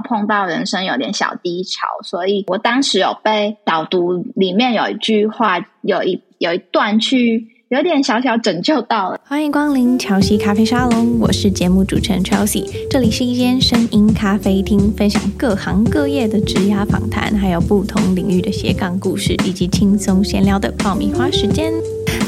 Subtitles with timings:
[0.00, 7.48] 碰到人生有点小低潮，所以我当时有被导读里面有一句话，有一有一段去。
[7.72, 9.18] 有点小小拯救到了。
[9.24, 12.66] 欢迎光临乔西咖啡沙龙，我是节目主持人 Chelsea。
[12.90, 21.72] 这里是一间声音咖啡厅，分享各行各业的职涯访谈，还有不同领域的斜杠故事，以及轻松闲聊的爆米花时间。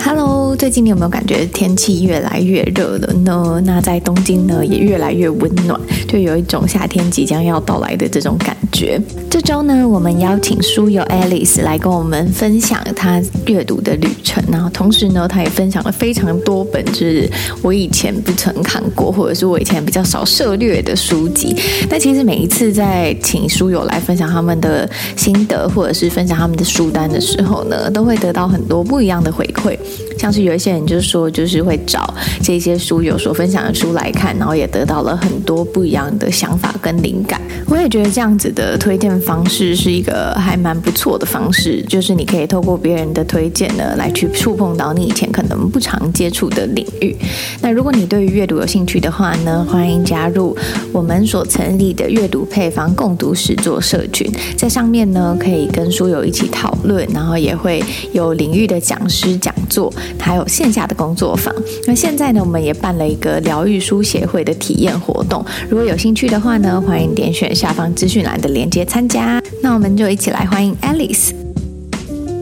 [0.06, 3.58] Hello，最近你有没有感觉天气越来越热了呢？
[3.64, 9.00] 那在东京呢，也越来越温暖，就有一种夏天即将要到来的这种感觉。
[9.30, 17.26] 这周呢，我们邀请书友 Alice 来跟我们分享她阅读的旅程，然后同时呢，她也分享了非常多本就是
[17.62, 21.56] 我以前不曾看过，或者是我以前比较少涉猎的书籍。
[21.88, 24.86] 但其实每一次在请书友来分享他们的
[25.16, 29.74] 心得，或者是分享他们的书单的时候呢，都会得到很多不一样的回馈。
[30.18, 37.40] 像是有一些人就说，就是会找这些书友所分享的书来看，然后也得到了很多不一样的想法跟灵感。
[37.66, 47.16] 我也觉得这样子的推荐方式是一个还蛮不错的方式，就是你可以透过别人的推荐呢，来去触碰到你以前可能不常接触的领域。
[47.60, 50.56] 那如果你对于阅读有兴趣的话呢，欢迎加入
[50.92, 59.83] 我们所成立的阅读配方共读实作社群，在上面呢可以跟书友一起讨论，然后也会有领域的讲师讲座。
[60.18, 61.54] 还有线下的工作坊。
[61.86, 65.44] 那现在呢，我们也办了一个疗愈书协会的体验活动。
[65.68, 69.42] 如果有兴趣的话呢，欢迎点选下方资讯栏的链接参加。
[69.62, 71.32] 那我们就一起来欢迎 Alice。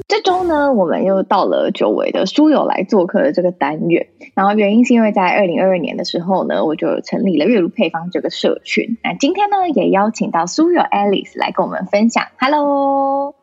[0.08, 4.08] 这周呢，我们又到了久违的书友来做客的这个单元。
[4.34, 8.98] 然后原因是因为在二零二二年的时候呢，我就成立了阅读配方这个社群。
[9.02, 12.24] 那今天呢，也邀请到书友 Alice 来跟我们分享。
[12.38, 13.34] Hello，Hello，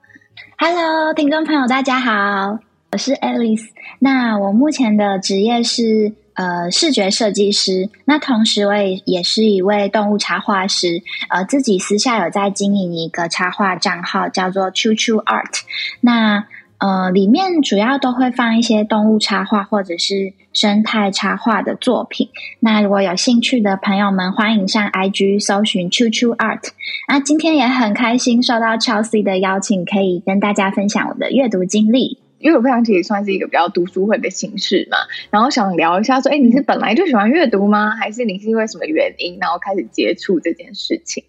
[1.15, 2.68] 听众朋友，大家好。
[2.91, 3.67] 我是 Alice，
[3.99, 15.61] 那我目前的职业是呃视觉设计师，那同时我也也是一位动物插画师，呃自己私下有在经营一个插画账号，叫做 Choo Choo Art，
[16.01, 16.45] 那
[16.79, 26.69] 呃里面主要都会放一些动物插画或者是生态插画的作品，那如果有兴趣的朋友们，欢迎上 IG 搜寻 Choo Choo Art，
[27.07, 32.18] 那今天也很开心受到 Chelsea 的邀请，可以跟大家分享我的阅读经历。
[32.39, 34.97] 因为我非常其实算是一个比较读书会的形式嘛，
[35.29, 37.91] 然后想聊一下说，哎，你是本来就喜欢阅读吗？
[37.91, 41.25] 还是你是因为什么原因，然后开始接触这件事情？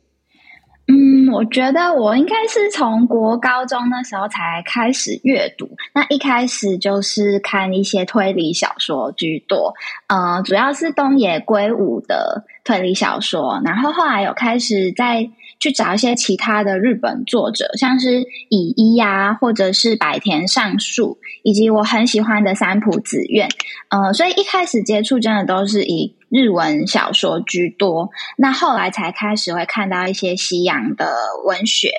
[0.87, 9.75] 嗯，我觉得我应该是从国高中那时候才开始阅读，那一开始就是看一些推理小说居多，
[10.09, 15.31] 呃，主要是东野圭吾的推理小说，然后后来有开始在。
[15.61, 23.49] 去找一些其他的日本作者，像是乙一呀，或者是百田尚树，以及我很喜欢的三浦子苑。
[23.91, 31.91] 呃，所以一开始接触真的都是以日文小说居多，那后来才开始会看到一些西洋的文学。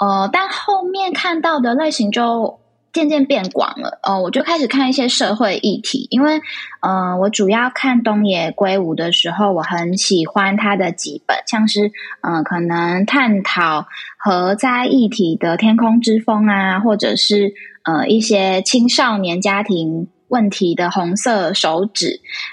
[0.00, 2.60] 呃，但后面看到的类型就。
[2.92, 6.40] 渐渐变广了，呃，我就开始看一些社会议题，因为，
[6.80, 13.86] 呃，我主要看东野圭吾的时候，我很喜欢他的几本，像是，嗯、可能探讨
[14.18, 17.52] 核灾议题的《天空之风》啊，或者是，
[17.84, 22.06] 呃，一些青少年家庭问题的《红色手指》，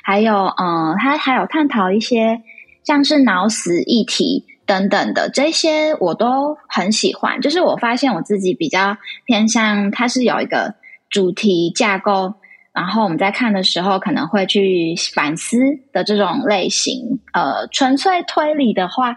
[0.03, 2.41] 还有，呃，他还有探讨一些
[2.83, 4.45] 像是脑死议题。
[4.65, 10.75] 等等的这些我都很喜欢，就是我发现我自己比较偏向，它是有一个
[11.09, 12.33] 主题架构，
[12.73, 15.59] 然后我们在看的时候可能会去反思
[15.93, 17.19] 的这种类型。
[17.31, 19.15] 呃，纯粹推理的话，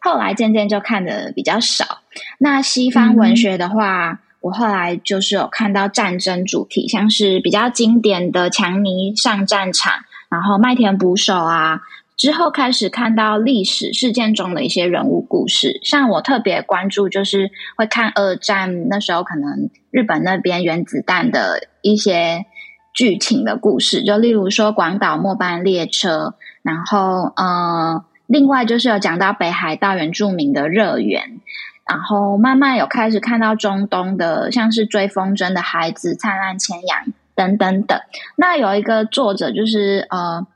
[0.00, 1.98] 后来渐渐就看的比较少。
[2.38, 9.92] 那西方文学的话，我后来就是有看到战争主题，像是比较经典的强尼上战场，
[10.30, 11.80] 然后麦田捕手啊。
[12.20, 22.44] 之后开始看到历史事件中的一些人物故事，像我特别关注，就是会看二战那时候可能日本那边原子弹的一些
[22.92, 31.40] 剧情的故事，就例如说广岛末班列车，然后呃，另外就是有讲到北海道原住民的热源，
[31.88, 37.98] 然后慢慢有开始看到中东的，像是追风筝的孩子、灿烂千阳等等等。
[38.36, 40.46] 那有一个作者就是呃。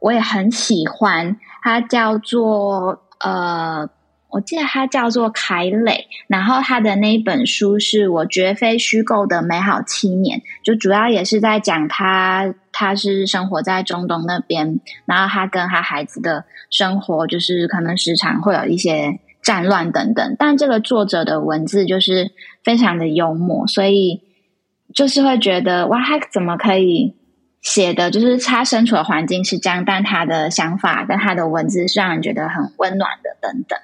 [0.00, 3.88] 我也很喜欢，他叫做呃，
[4.30, 22.30] 我记得他叫做凯磊，然后他的那一本书是我绝非虚构的美好七年，就主要也是在讲他他是生活在中东那边，然后他跟他孩子的生活，就是可能时常会有一些战乱等等，但这个作者的文字就是
[22.62, 24.22] 非常的幽默，所以
[24.94, 27.16] 就是会觉得哇，他怎么可以？
[27.60, 33.78] 写的就是他身处的环境是这样，但他的想法跟他的文字是让人觉得很温暖的等等。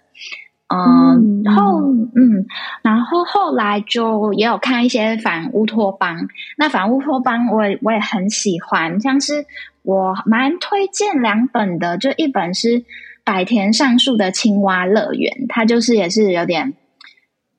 [0.68, 1.82] 嗯，然后
[2.16, 2.46] 嗯，
[2.82, 6.26] 然后后来就也有看一些反乌托邦。
[6.56, 9.44] 那反乌托邦我也我也很喜欢，像是
[9.82, 12.84] 我蛮推荐两本的，就一本是
[13.24, 16.72] 百田上树的《青蛙乐园》，它就是也是有点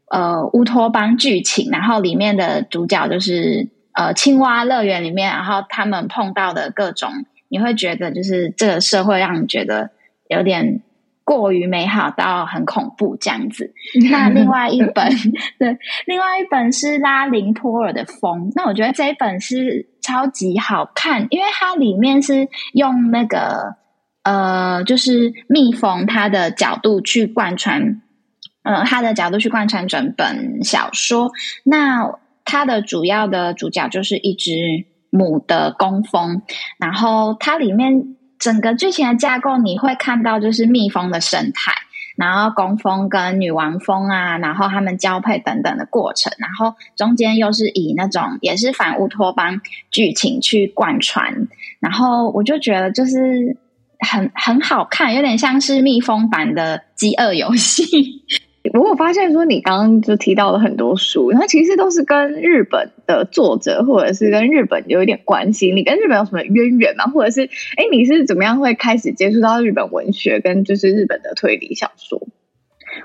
[0.09, 7.11] 呃乌托邦剧情，然后里面的主角就是呃青蛙乐园里面，然后他们碰到的各种，
[7.47, 9.91] 你会觉得就是这个社会让你觉得
[10.27, 10.81] 有点。
[11.27, 13.73] 过于美好到很恐怖这样子。
[14.11, 15.09] 那另外一本，
[15.57, 15.75] 对，
[16.05, 18.49] 另外一本是拉林波尔的《风》。
[18.53, 23.75] 那我觉得这一本是超级好看，因为它里面是用那个
[24.21, 28.03] 呃，就是蜜蜂它的角度去贯穿，
[28.61, 31.31] 呃，它的角度去贯穿整本小说。
[31.63, 32.07] 那
[32.45, 36.43] 它的主要的主角就是一只母的工蜂，
[36.77, 38.15] 然后它里面。
[38.37, 41.71] 整个剧情的架构，你会看到就是蜜蜂的生态，
[42.17, 51.47] 然后工蜂跟女王蜂啊，然后他们交配等等的过程，然后中间又是以那种也是反乌托邦剧情去贯穿，
[51.79, 53.57] 然后我就觉得就是
[53.99, 58.21] 很很好看，有点像是蜜蜂版的饥饿游戏。
[58.79, 65.71] 我有发现说，你刚刚就提到了很多书，它其实都是跟日本的作者，或者是跟日本有一点关系。
[65.71, 67.05] 你跟日本有什么渊源吗？
[67.05, 72.21] 或者是，哎，你是怎么样会开始接触到日本文学跟就是日本的推理小说？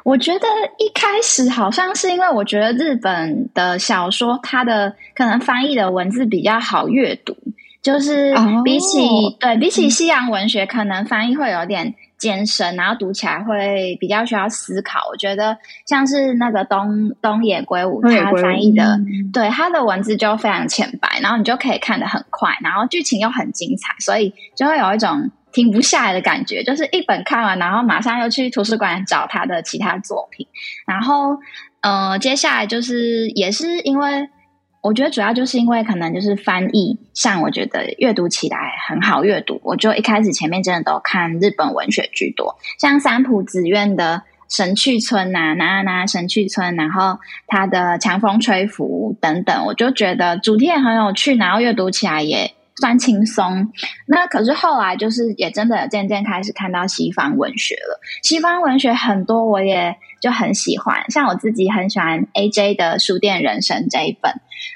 [0.05, 0.47] 我觉得
[0.79, 7.37] 一开始好像是因为我觉得日本的小说，它的可能翻译的文字比较好阅读，
[7.83, 8.35] 就是
[8.65, 11.95] 比起、哦、对比起西洋文学，可能翻译会有点。
[12.21, 15.01] 艰深，然后读起来会比较需要思考。
[15.11, 15.57] 我觉得
[15.87, 26.63] 像是那个东东野圭吾他翻译的，嗯、对他的文字就非常浅白，然后你就可以看得很快，然后剧情又很精彩，所以就会有一种停不下来的感觉。
[26.63, 30.47] 就是一本看完，然后马上又去图书馆找他的其他作品。
[30.87, 31.39] 然后，
[31.81, 34.29] 呃，接下来就是也是因为。
[34.83, 38.57] 我觉得主要就是因为可能就是翻译上，我觉得阅读起来
[38.89, 39.61] 很好阅读。
[39.63, 44.23] 我就一开始前面真的都看日本文学居多，像三浦紫苑的
[44.57, 53.71] 《神去村》呐，那那神去村，然后他的《强风吹拂》等等，我就觉得主题也很有趣，然后阅读起来也算轻松。
[54.07, 64.33] 那可是后来就是也真的渐渐开始看到西方文学了，西方文学很多我也就很喜欢，像我自己很喜欢 AJ 的《书店人生》这一本。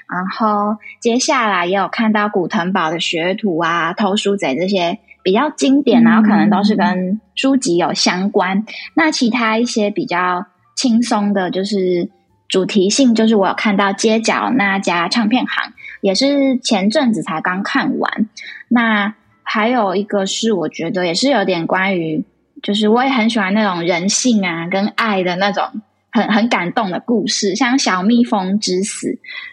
[0.09, 8.59] 然后接下来也有看到古腾堡的学徒啊、偷书贼这些比较经典，然后可能都是跟书籍有相关。
[8.59, 8.65] 嗯、
[8.95, 10.45] 那其他一些比较
[10.75, 12.09] 轻松的，就是
[12.47, 18.29] 主题性，就是我有看到街角那家唱片行，也是前阵子才刚看完。
[18.67, 22.23] 那还有一个是我觉得也是有点关于，
[22.61, 25.81] 就是我也很喜欢那种人性啊跟爱的那种。
[26.15, 29.07] 很很感动的故事，像《小蜜蜂之死》，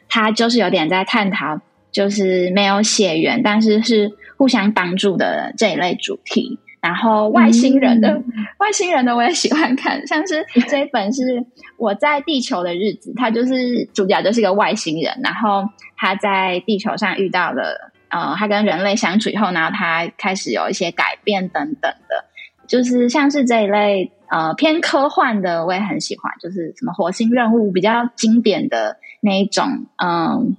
[0.09, 1.61] 它就是有点在探讨，
[1.91, 6.61] 就是没有血缘，但是是互相帮助的这一类主题。
[6.81, 8.25] 然后外星人的、嗯、
[8.59, 11.23] 外星人的我也喜欢看，像是 这一本是
[11.79, 15.65] 《我在地球的日子》，它就是主角就是一个外星人，然后
[15.97, 22.25] 他在地球上遇到了，呃，他跟人类相处以后，然后他开始有一些改变等等的，
[22.69, 24.13] 就是像是这一类。
[24.33, 30.57] 呃，偏科幻的我也很喜欢，就是什么火星任务比较经典的那一种，嗯，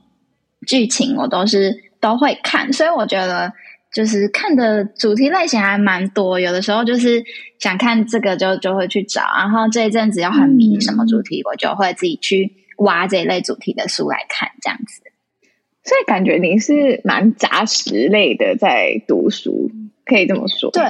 [0.68, 3.52] 剧情我都是都会看，所以我觉得
[3.92, 7.24] 就是看的主题类型还蛮多，有的时候就是
[7.58, 15.02] 想看这个就就会去找，然后这一阵子要很迷什么主题，嗯、我就会自己去挖这一类主题的书来看，这样子。
[15.84, 19.72] 所以感觉你是蛮杂食类的在读书，
[20.06, 20.70] 可以这么说。
[20.70, 20.84] 对。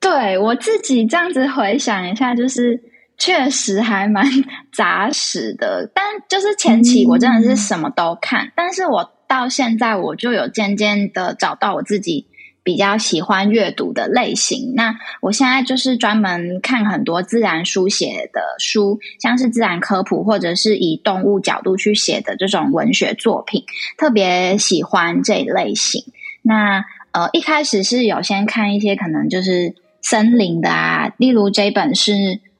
[0.00, 2.80] 对，我自己这样子回想一下，就是
[3.18, 4.24] 确实还蛮
[4.72, 5.90] 杂食的。
[5.92, 12.26] 但就是前期我真的是什么都看，嗯、但是我到现在我就有渐渐的找到我自己
[12.62, 14.72] 比较喜欢阅读的类型。
[14.76, 23.64] 那我现在就是专门看很多自然书写的书，像是自然科普或者是以动物角度去写的这种文学作品，
[23.98, 26.04] 特别喜欢这一类型。
[26.42, 29.74] 那呃，一开始是有先看一些可能就是。
[30.00, 32.12] 森林的啊，例如这本是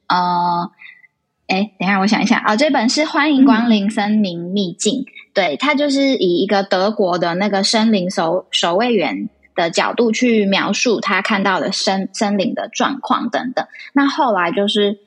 [0.07, 0.71] 呃，
[1.47, 13.65] 哎，等下，我想一下啊，这本是《欢迎光临森林秘境》，嗯，对，它就是以一个德国的那个森林守守卫员的角度去描述他看到的森森林的状况等等。
[13.93, 14.99] 那后来就是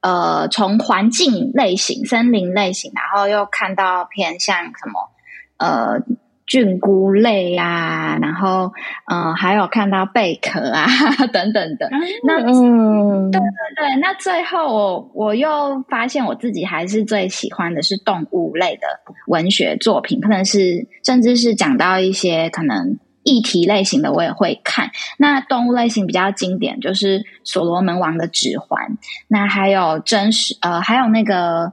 [0.00, 5.10] 呃，从环境类型、森林类型，然后又看到偏向什么
[5.58, 6.02] 呃。
[6.46, 8.72] 菌菇类啊，然后
[9.10, 10.86] 嗯、呃，还有看到贝壳啊
[11.32, 11.88] 等等的。
[12.22, 18.86] 那嗯，对对对，那最后我我又发现我自己还是最喜欢的是动物类的
[19.26, 24.90] 文学作品，可能是甚至是讲到一些可能议题类型的，我也会看。
[25.18, 28.82] 那动物类型比较经典就是《所罗门王的指环》，
[29.28, 31.72] 那还有真实呃，还有那个。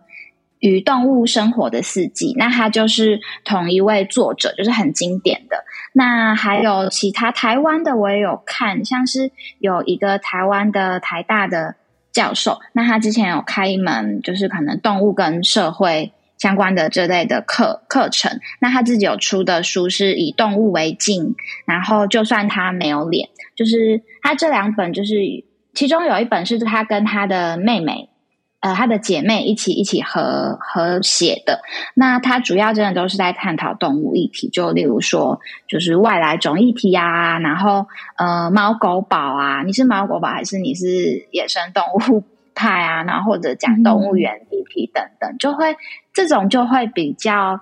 [0.62, 5.66] 与动物生活的四季，那它就是同一位作者，就是很经典的。
[5.94, 11.76] 那还有其他台湾的，我也有看，像是有一个台湾的台大的
[12.12, 18.40] 教授，那他之前有开一门，就是可能动物跟社会相关的这类的课课程。
[18.60, 25.16] 那他自己有出的书是以动物为镜，然后就算他没有脸，就是他这两本，就是
[25.74, 28.11] 其中有一本是他跟他的妹妹。
[28.62, 31.62] 呃，他的姐妹一起一起合合写的，
[31.96, 37.88] 那他主要真的都是在探讨动物议题，就例如说，就是外来种议题啊，然后
[38.18, 41.84] 呃，猫狗宝啊，你是猫狗宝还是你是野生动
[42.16, 43.02] 物派啊？
[43.04, 45.76] 然后或者讲动物园议题等等，嗯、就会
[46.14, 47.62] 这种就会比较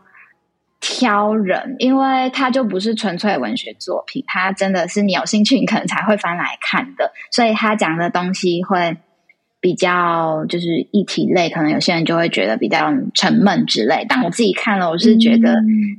[0.81, 8.97] 挑人，因为它就不是纯粹文学作品，它真的是你有兴趣，你可能才会翻来看的，所以他讲的东西会。
[9.59, 14.05] 比较就是议题类，可能有些人就会觉得比较沉闷之类。
[14.07, 15.55] 但我自己看了，我是觉得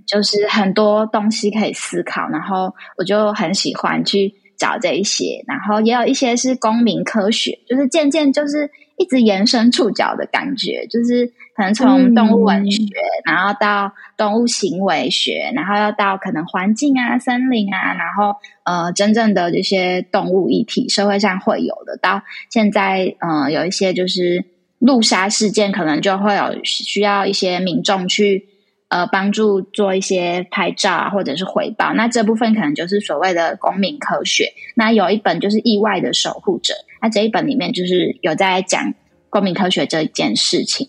[0.06, 5.44] 就是很多东西可以思考，然后我就很喜欢去找这一些。
[5.46, 8.70] 然后也有一些是公民科学，就是渐渐就是。
[9.00, 24.46] 一直延伸触角的感觉，就是可能从动物文学，嗯、然后到动物行为学，然后要到可能环境啊、森林啊，然后呃，真正的这些动物议题，社会上会有的，到现在呃，有一些就是
[24.78, 28.48] 路杀事件，可能就会有需要一些民众去
[28.88, 31.92] 呃帮助做一些拍照啊，或者是回报。
[31.92, 34.46] 那这部分可能就是所谓的公民科学。
[34.74, 36.72] 那有一本就是意外的守护者。
[37.02, 38.94] 那这一本里面就是有在讲
[39.28, 40.88] 公民科学这一件事情。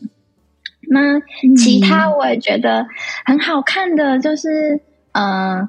[0.93, 1.21] 那
[1.55, 2.85] 其他我也觉得
[3.25, 4.81] 很好看的，就是
[5.13, 5.61] 嗯，呃《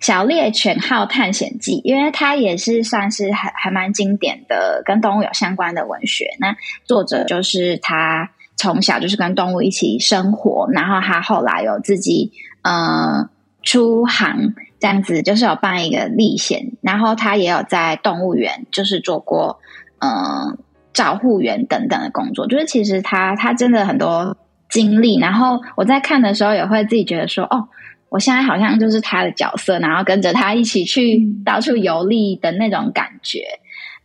[0.00, 6.34] 小猎犬号探险记》，因为它也是算是还还蛮经典的，跟动物有相关的文学。
[6.40, 13.30] 那作者就是他从小就是跟动物一起生活，然后他后来有自己呃
[13.62, 14.54] 出航。
[14.80, 19.60] 这样子就是有办一个历险，然后他也有在动物园，就是做过
[19.98, 20.58] 嗯、呃、
[20.92, 22.46] 照护员等等的工作。
[22.46, 24.36] 就是其实他他真的很多
[24.68, 27.68] 经历，然后我在看的时候也会自己觉得说，哦，
[28.08, 33.40] 我现在好像就是他的角色，然后跟着他一起去到处游历的那种感觉。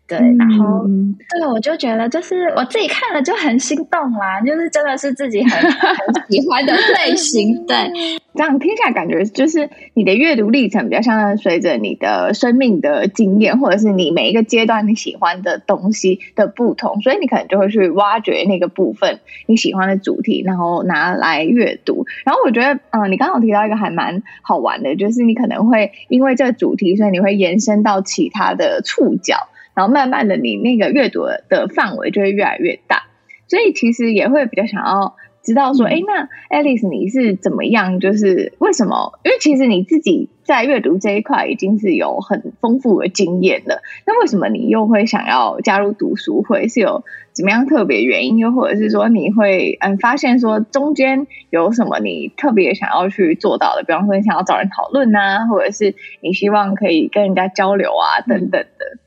[0.07, 0.85] 对，然后
[1.29, 7.65] 这个、嗯、我就觉得，就是我自己看了就很心动啦，就是真的是自己很 很喜欢的类型。
[7.65, 7.75] 对，
[8.35, 22.05] 这样听起来感觉就是你的阅读历程比较像随着你的生命的经验，或者是你每一个阶段你喜欢的东西的不同，所以你可能就会去挖掘那个部分你喜欢的主题，然后拿来阅读。
[22.23, 29.47] 然后我觉得，嗯，你刚刚提到一个还蛮好玩的，就是你可能会因为这个主题，所以你会延伸到其他的触角。
[29.75, 33.03] 然后慢慢的，你那个阅读的范围就会越来越大，
[33.47, 37.99] 所以其实也会比较想要知道说，哎、嗯，那 Alice 你是怎么样？
[37.99, 39.19] 就是为什么？
[39.23, 46.67] 因为其实你自己在阅读这一块已经是有很丰富的经验了，那为什么你又会想要加入读书会？
[46.67, 47.03] 是有
[47.33, 48.37] 怎么样特别原因？
[48.37, 53.83] 又或者是说你会嗯发现说中间有什么你特别想要去做到的？
[53.83, 58.85] 比方说你想要找人讨论啊，或者是你希望可以跟人家交流啊，等等的。
[58.95, 58.99] 嗯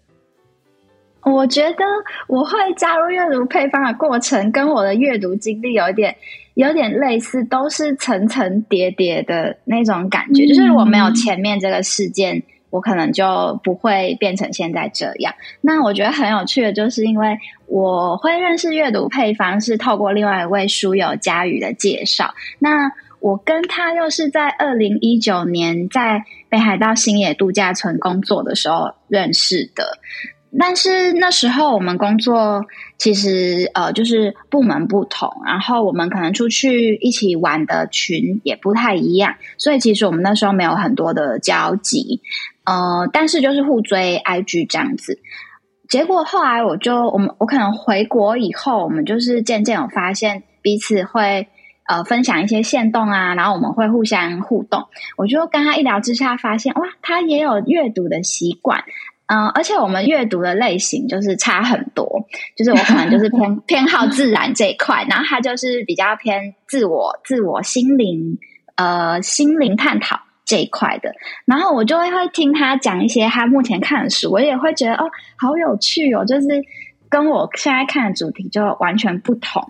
[1.25, 1.85] 我觉得
[2.27, 6.17] 我会加入阅读配方的过程，跟我的阅读经历有点
[6.55, 10.47] 有点类似，都是层层叠叠的那种感觉。
[10.47, 15.35] 就是我没有前面这个事件，我可能就不会变成现在这样。
[15.61, 22.35] 那我觉得很有趣的，就是因为我会认识阅读配方，是透过另外一位书友佳宇的介绍。
[22.59, 29.99] 那我跟他又是在二零一九年在北海道新野度假村工作的时候认识的。
[30.57, 32.65] 但是那时候我们工作
[32.97, 42.23] 其实呃就是部门不同，然后我们可能出去一起玩的群也不太一样，所以其实我们那时候没有很多的交集，
[42.65, 45.21] 呃，但是就是互追 IG 这样子。
[45.89, 51.49] 结果后来我就我们我可能回国以后，我们就是渐渐有发现彼此会
[51.89, 54.85] 呃分享一些限动啊，然后我们会互相互动。
[55.17, 58.85] 我就跟他一聊之下，发现哇，他也有阅读的习惯。
[59.29, 68.39] 嗯，而且我们阅读的类型就是差很多，就是我可能就是偏 偏好自然这一块，然后他就是比较偏自我、自我心灵、
[68.77, 71.13] 呃心灵探讨这一块的，
[71.45, 75.05] 然后我就会会听他讲一些他目前看的书，我也会觉得哦，
[75.37, 76.47] 好有趣哦，就是
[77.11, 79.63] 跟我现在看的主题就完全不同。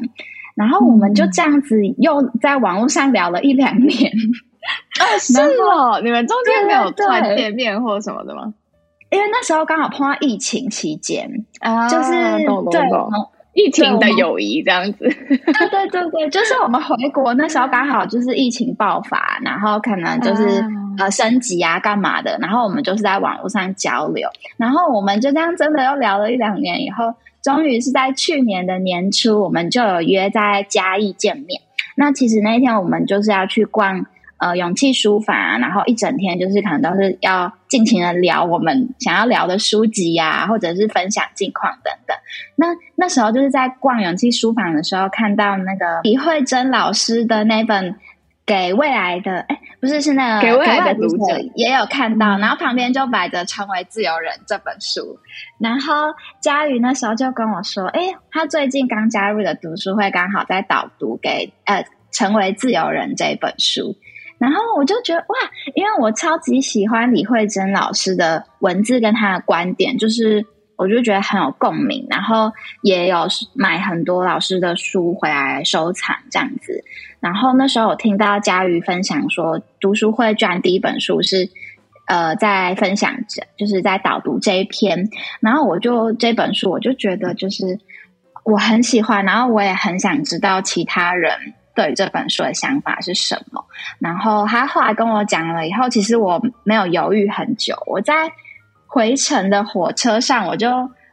[0.55, 4.13] 然后我们就这样子又在网络上聊了一两年。
[5.01, 8.55] 啊，是哦，你们中间没有再见面或什么的吗？
[9.11, 11.29] 因为那时候刚好碰到疫情期间
[11.61, 12.13] 啊，就是
[12.71, 12.81] 对
[13.55, 14.99] 疫情的友谊这样子。
[15.09, 31.63] 对对对对，就是我们回国那时候刚好就是疫情爆发，然后可能就是、啊、呃升级啊干嘛的，然后我们就是在网络上交流，然后我们就这样真的又聊了一两年以后，终于是在去年的年初，我们就有约在嘉义见面。
[31.97, 34.07] 那其实那一天我们就是要去逛。
[34.41, 42.17] 呃，勇气书房啊，然后一整天就是可能都是要尽情的聊我们想要聊的书籍呀、啊，或者是分享近况等等。
[42.57, 47.93] 那那时候就是在逛勇气书房的时候，看到那个李慧珍老师的那本
[48.47, 55.19] 《给未来的》，哎，不是，是那个给未来的读者也有看到，然后旁边就摆着《成为自由人》这本书。
[55.59, 63.95] 然后佳瑜那时候就跟我说，哎，他最近刚加入的读书会，刚好在导读给呃《成为自由人》这本书。
[64.39, 65.37] 然后我就觉得哇，
[65.75, 72.07] 因为我超级喜欢李慧珍老师的文字跟他的观点，就是我就觉得很有共鸣。
[72.09, 72.53] 然后
[72.83, 76.85] 也有买很多老师的书回来收藏这样子。
[77.19, 81.51] 然后那时候我听到佳瑜分享说，读书会居然第一本书是
[82.07, 85.09] 呃在分享着，就是在导读这一篇。
[85.41, 87.81] 然后我就这本书我就觉得就是
[88.45, 91.55] 我很喜欢，然后我也很想知道其他人。
[91.79, 93.65] 对这本书的想法是什么？
[94.01, 97.77] 然后他后来跟我讲了以后，其实我没有犹豫很久。
[97.87, 98.33] 我在
[98.89, 100.69] 回程的火车上，我就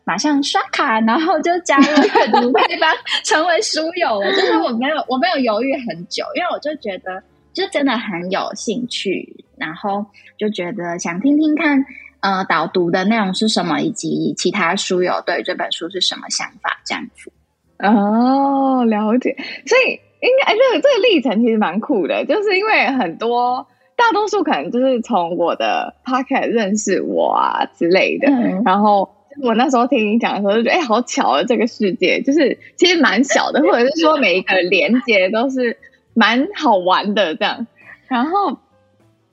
[0.06, 2.92] 马上刷卡，然后就加入阅读配方，
[3.24, 4.32] 成为书友了。
[4.32, 7.22] 就是我没有，我没有犹豫很久，因为我就觉得，
[7.54, 10.04] 就真的很有兴趣，然后
[10.40, 11.86] 就觉得想听听看，
[12.22, 17.32] 呃，导读的内容是什么，以及其他书友对这本书是什么想法，这样子。
[17.78, 20.00] 哦，了解，所以。
[20.22, 35.78] 应该这个这个历程其实蛮酷的，就是因为很多大多数可能就是从我的 Pocket 认识我啊之类的，嗯、然后我那时候听你讲的时候就觉得，哎，好巧啊，这个世界就是其实蛮小的，或者是说每一个连接都是
[36.14, 37.68] 蛮好玩的这样。
[38.08, 38.58] 然后，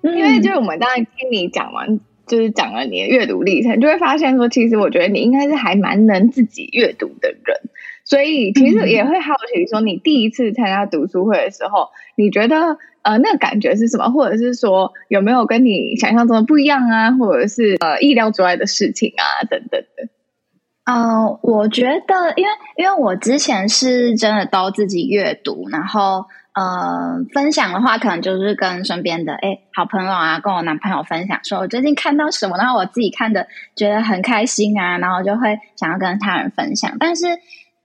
[0.02, 7.40] 因为就是我们当然听你讲完，就是讲了你的阅读历程，就会发现说，其实我觉得你应该是还蛮能自己阅读的人。
[8.04, 14.10] 所以其实也会好奇，说你第一次参加读书会的时候，你觉得呃那个感觉是什么？
[14.10, 17.12] 或者是说有没有跟你想象中的不一样啊？
[17.12, 20.08] 或者是呃意料之外的事情啊等等的？
[20.84, 37.26] 呃，我觉得，因为因为我之前是真的都自己阅读，然后呃分享的话，可能就是跟身边的诶好朋友啊，跟我男朋友分享，说我最近看到什么，然后我自己看的觉得很开心啊，然后就会想要跟他人分享，但是。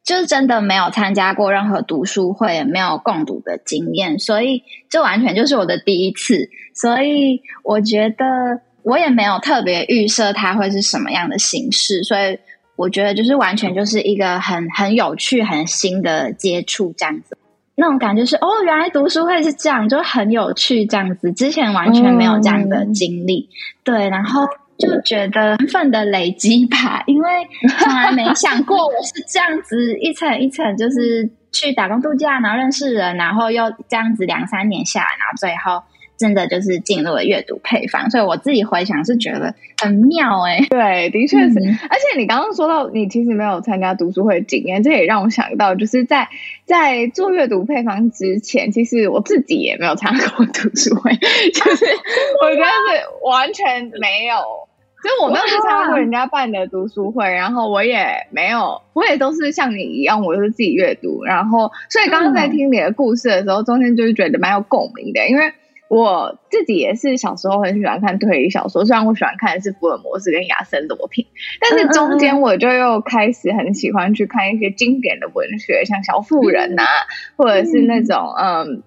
[0.08, 6.50] 就是真的没有参加过任何读书会，也没有共读的经验，所以这完全就是我的第一次。
[6.74, 12.40] 所以我觉得我也没有特别预设它会是什么样的形式，所以
[12.78, 17.38] 我觉得就是完全就是一个很很有趣、很新的接触这样子。
[17.76, 21.34] 那种感觉是哦，原来读书会是这样，就很有趣这样子。
[21.34, 24.48] 之前完全没有这样的经历，嗯、对，然后。
[24.78, 27.30] 就觉得缘分的累积吧，因为
[27.80, 35.84] 从来没想过我是这样子一层一层，就是去打工度假，然后认识人，然后又这样子两三年下来，然后最后
[36.18, 38.10] 真的就是进入了阅读配方。
[38.10, 41.60] 所以我自己回想是觉得很妙哎、欸，对，的确是。
[41.60, 46.28] 嗯、而且你刚刚说到你其实没有参加读书会经验，这也让我想到，就是在
[46.66, 51.86] 在做阅读配方之前，其实我自己也没有参加过读书会，就是
[52.42, 54.36] 我觉得是完全没有。
[55.00, 61.24] 所以我没有去参加过人家办的读书会，然后我也没有，我也都是像你一样，我都是自己阅读。
[61.24, 65.54] 然后，所以刚刚在听你的故事的时候，中间就是觉得蛮有共鸣的，因为
[65.90, 71.26] 我自己也是小时候很喜欢看推理小说，虽然我喜欢看的是福尔摩斯跟亚森罗平，
[71.62, 76.84] 但是中间我就又开始很喜欢去看一些经典的文学，像小妇人呐、
[77.36, 78.84] 或者是那种嗯。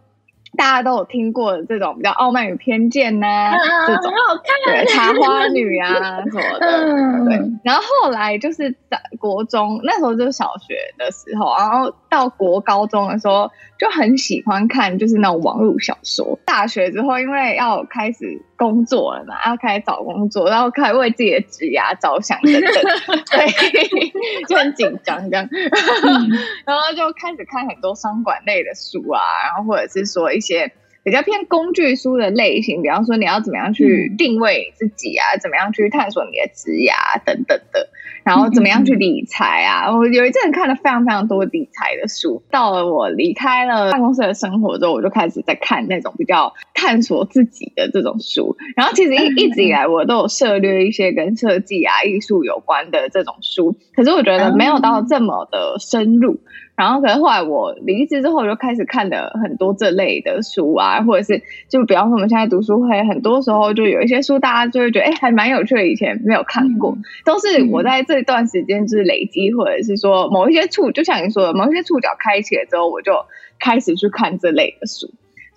[0.57, 3.53] 大家都有听过的这种比较傲慢与偏见呐、
[3.87, 4.13] 这种
[4.67, 7.41] 对茶花女啊 什么的，嗯、对。
[7.65, 16.39] 然后后来就是在国中那时候就是小学的时候，然后到国高中的时候就很喜欢看就是那种网络小说。
[16.45, 22.73] 大学之后因为要开始工作了嘛，要开始找工作，然后开始为自己的职业着想等等，
[23.31, 23.47] 对，
[24.49, 25.49] 就很紧张这样。
[26.67, 30.73] 然后就开始看很多商管类的书啊，然后或者是说一些
[31.03, 37.91] 比较偏工具书的类型，比方说你要怎么样去定位自己啊，怎么样去探索你的职业啊等等的。
[38.23, 39.97] 然后怎么样去理财啊？
[39.97, 42.43] 我有一阵看了非常非常多理财的书。
[42.51, 48.57] 到了我离开了办公室的生活之后，我就开始在看那种比较探索自己的这种书。
[48.77, 56.41] 然后其实一一直以来我都有涉猎一些跟设计啊、艺术有关的这种书，可是我觉得没有到这么的深入。
[56.81, 73.13] 然后可能后来我离职之后，就开始看了很多这类的书啊，或者是就比方说我们现在读书会，很多时候就有一些书，大家就会觉得哎，还蛮有趣的，以前没有看过，都是我在这段时间就是累积，或者是说某一些触，就像你说的，某一些触角开启了之后，我就
[73.59, 75.11] 开始去看这类的书。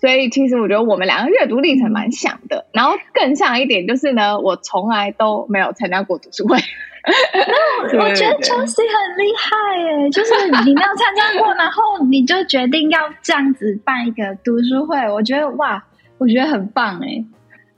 [0.04, 6.58] 所以其实我觉得我们两个阅读历程蛮像的，然后更像一点就是呢，我从来都没有参加过读书会。
[7.98, 10.34] 我觉得 Chelsea 很厉害耶，就是
[10.66, 15.82] 你没有参加过，然后你就决定要这样子办一个读书会，我觉得哇，
[16.18, 17.24] 我觉得很棒哎。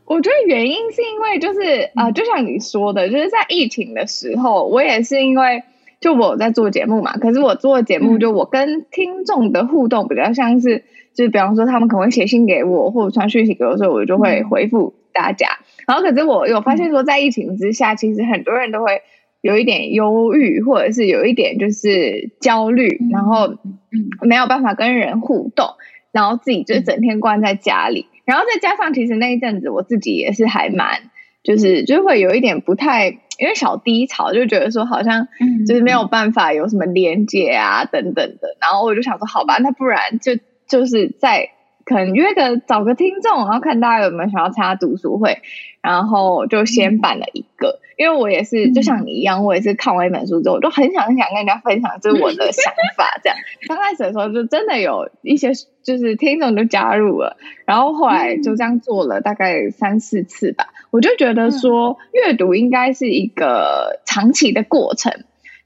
[0.05, 5.63] 我觉得原因是因为就是啊、呃，就像你说的，就是在疫情的时候，我也是因为
[6.01, 10.83] 就我在做节目嘛，可是我做节目就我跟听众的互动比较像是。
[11.17, 15.49] 就是比方说，他们可能会写信给我，或者传讯息给我的时候，我就会回复大家。
[15.87, 19.01] 然后，可是我有发现说，在疫情之下，其实很多人都会
[19.41, 23.57] 有一点忧郁，或者是有一点就是焦虑，然后
[24.21, 25.67] 没有办法跟人互动，
[26.13, 28.07] 然后自己就整天关在家里。
[28.27, 31.01] 然后再加上，其实那一阵子我自己也是还蛮，
[31.43, 35.29] 就是就会有一点不太，因为小低潮，就觉得说好像
[35.67, 38.57] 就是没有办法有什么连接啊等等的。
[38.61, 40.33] 然后我就想说，好吧，那不然就。
[40.69, 41.51] 就是在
[41.85, 45.39] 可能约个找个听众，然后看大家有没有想要参加读书会，
[45.81, 47.79] 然后就先办了一个。
[47.81, 53.21] 嗯、因为我也是就像你一样，我也是看完一本书之后，我就很想很想跟人家分享，就是我的想法。
[53.23, 55.53] 这样 刚开始的时候，就真的有一些
[55.83, 60.67] 就是听众就加入了，然后后来就这样做了大概三四次吧。
[60.91, 65.13] 我就觉得说，阅读应该是一个长期的过程。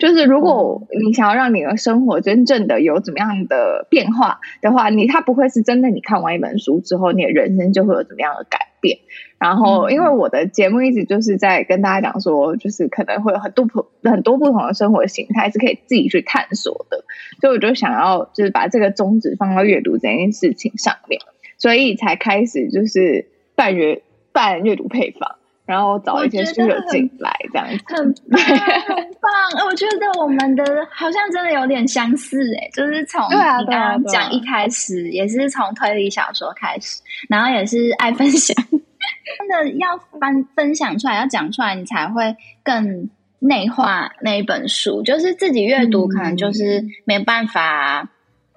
[0.00, 5.90] 就是如果你想要让你的生活真正的有怎么样的变化的话，你它不会是真的。
[5.90, 8.98] 你看完一本书之后，你的人生就会有怎么样的改变。
[9.38, 17.04] 然后，因为我的节目一直就是在跟大家讲说，就是可能会有很多不很多不同的生活形态是可以自己去探索的。
[17.40, 21.20] 所以，我就想要就是把这个宗旨放到阅读这件事情上面，
[21.58, 25.36] 所以才开始就是办阅办阅读配房。
[25.70, 29.30] 然后找一些书友进来，这样子很棒，很棒。
[29.64, 45.04] 我觉得我们的好像真的有点相似哎，就是从你刚刚讲一开始，也是从推理小说开始，然后也是爱分享， 真的要分分享出来，要讲出来，你才会更内化那一本书。
[45.04, 48.09] 就是自己阅读，可能就是没办法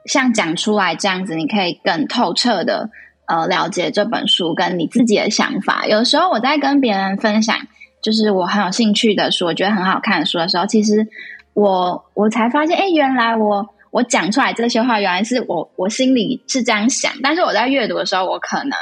[0.06, 2.90] 像讲出来这样子，你可以更透彻的。
[3.26, 5.86] 呃，了解这本书跟你自己的想法。
[5.88, 7.56] 有时候我在跟别人分享，
[8.02, 11.08] 就是我很有兴趣的书，我觉得很好看的书的时候，其实
[11.54, 17.14] 我我才发现，哎，原来我我讲出来这些话，原来是我我心里是这样想。
[17.24, 18.78] 但是我在阅读的时候，我可能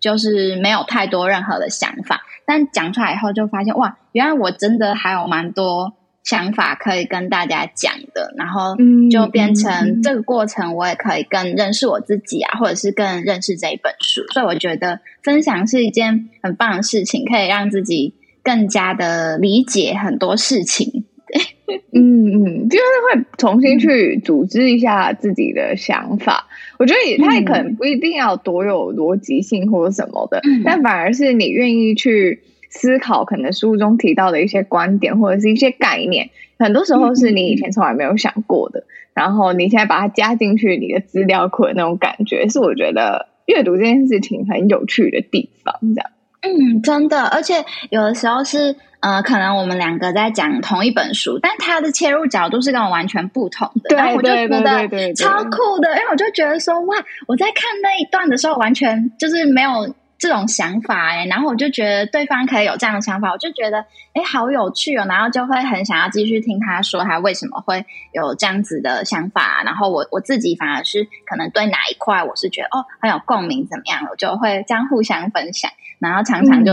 [0.00, 2.22] 就是没有太多任何的想法。
[2.46, 5.92] 但讲出来以后，就发现哇，原来我真的还有蛮多。
[6.24, 8.76] 想法可以跟大家讲的，然后
[9.10, 14.22] 就变成这个过程，我也可以更认识我自己啊，或者是更认识这一本书。
[14.32, 21.04] 所以我觉得分享是一件很棒的事情，可以让自己更加的理解很多事情。
[21.92, 26.46] 嗯嗯，就是会重新去组织一下自己的想法。
[26.78, 32.42] 我觉得也，他也可能不一定要多有逻辑性或者什么的，嗯、但反而是你愿意去。
[32.74, 45.74] 思考可能书中提到的一些观点或者是一些概念，很多时候是你以前从来没有想过的，嗯、然后你现在把它加进去你的资料库的那种感觉，是我觉得阅读这件事情很有趣的地方。
[45.94, 59.94] 这样，嗯，真的，而且有的时候是呃，可能我们两个在讲同一本书，但他的切入角度是跟我完全不同的，对然后我就觉得超酷的，因为我就觉得说哇，我在看那一段的时候，完全就是没有。
[60.22, 75.72] 这种想法哎，然后我就觉得对方可以有这样的想法，我就觉得哎，好有趣哦，然后就会很想要继续听他说他为什么会有这样子的想法，然后我我自己反而是可能对哪一块我是觉得哦很有共鸣怎么样，我就会这样互相分享，
[76.02, 76.72] 然后常常就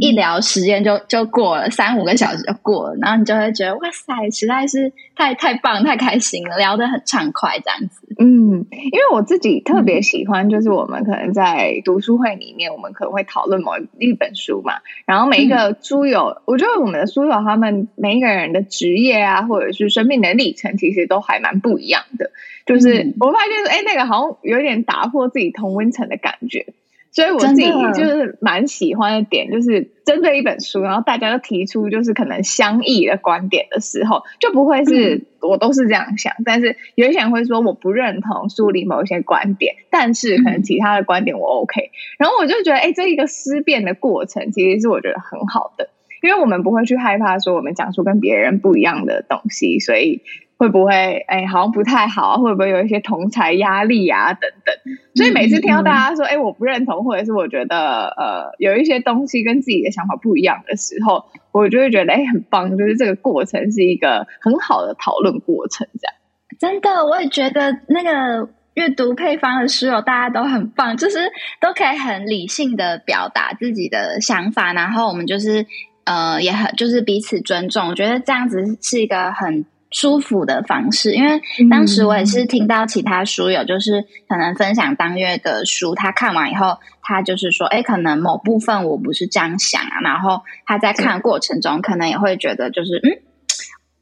[0.00, 8.06] 一聊时间就就过了三五个小时就过了，然后你就会觉得哇塞，实在是太太棒太开心了，聊得很畅快这样子。
[8.18, 14.76] 嗯，因为我自己特别喜欢，就是我们可能在读书会里面，我们可能会讨论某一本书嘛。
[15.04, 22.30] 然后每一个书友，嗯、我觉得我们的书友他们每一个人的职业啊，或者是生命的历程，其实都还蛮不一样的。
[22.64, 26.66] 就是我发现说，哎，那个好像有点打破自己同温层的感觉。
[27.12, 45.88] 所以我自己就是蛮喜欢的点，就是针对一本书，然后大家都提出就是可能相异的观点的时候，就不会是我都是这样想，但是有一些人会说我不认同书里某一些观点，但是可能其他的观点我 OK，然后我就觉得，哎，这一个思辨的过程其实是我觉得很好的，
[46.22, 50.22] 因为我们不会去害怕说我们讲出跟别人不一样的东西，所以。
[50.60, 52.36] 会不会哎，好像不太好？
[52.36, 54.74] 会不会有一些同才压力啊，等等？
[55.14, 66.14] 所以每次听到大家说哎，我不认同，或者是我觉得呃有一些东西跟自己的想法不一样的时候，我就会觉得哎，很棒，就是这个过程是一个很好的讨论过程，这样。
[66.58, 71.20] 真的，我也觉得那个阅读配方的书友大家都很棒，就是
[71.58, 75.64] 都可以很理性的表达自己的想法，然后我们就是
[76.04, 79.64] 呃也很就是彼此尊重，我觉得这样子是一个很。
[79.90, 93.18] 舒服的方式，因为当时我也是听到其他书友，就是可能分享当月的书，他看完以后，他就是说，哎，可能某部分我不是这样想啊，然后他在看过程中，可能也会觉得就是，嗯，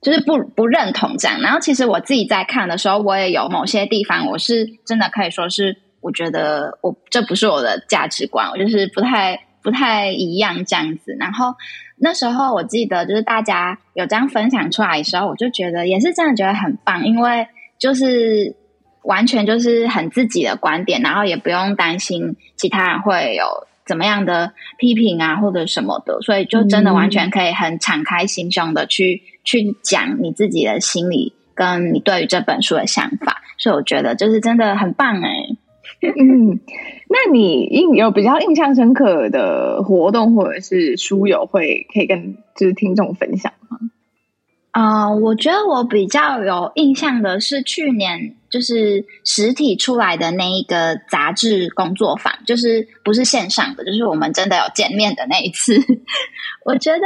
[0.02, 1.40] 就是不不认同这样。
[1.40, 11.54] 然后其实我自己在看的时候，我也有某些地方，我是真的可以说是，我觉得我这不是我的价值观，我就是不太不太一样这样子，然后。
[12.00, 18.54] 那时候我记得，就是大家有这样分享出来的时候，我就觉得也是真的觉得很棒，因为就是
[19.02, 35.57] 完全就是很自己的观点，然后也不用担心其他人会有怎么样的批评啊或者什么的，所以就真的完全可以很敞开心胸的去去讲你自己的心理跟你对于这本书的想法，所以我觉得就是真的很棒哎。
[36.00, 36.60] 嗯，
[37.08, 43.78] 那你印有比较印象深刻的活动或者是书友会可以跟就是听众分享吗？
[44.70, 55.74] 啊、呃，我觉得我比较有印象的是去年就是实体出来的那一个杂志工作坊，就是不是线上的，就是我们真的有见面的那一次。
[56.64, 57.00] 我觉得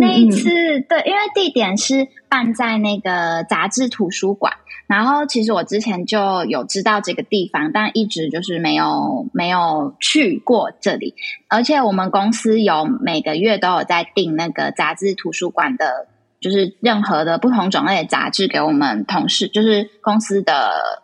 [0.00, 4.54] 那一次嗯嗯嗯对，因为地点是办在那个杂志图书馆。
[4.92, 11.14] 然后，其实我之前就有知道这个地方，但一直就是没有没有去过这里。
[11.48, 16.08] 而且我们公司有每个月都有在订那个杂志图书馆的，
[16.40, 21.00] 就是任何的不同种类的杂志给我们同事，就是公司的。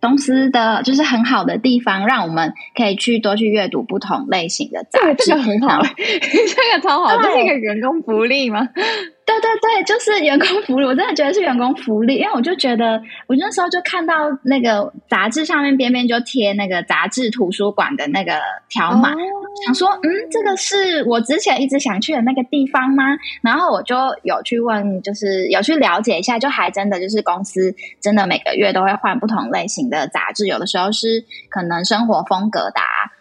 [0.00, 8.68] 公司的就是很好的地方，让我们可以去多去阅读不同类型的杂志，这个很好，这个超好，这是一个员工福利吗？
[9.40, 18.32] 对对对，就是员工福利，我真的觉得是员工福利，因为我就觉得，我那时候就看到那个杂志上面边边就贴那个杂志图书馆的那个
[18.68, 19.16] 条码，哦、
[19.64, 23.04] 想说，嗯，这个是我之前一直想去的那个地方吗？
[23.42, 32.80] 然后我就有去问，就是有去了解一下，就还真的就是公司真的每个月都会换不同类型的杂志，有的时候是可能生活风格的，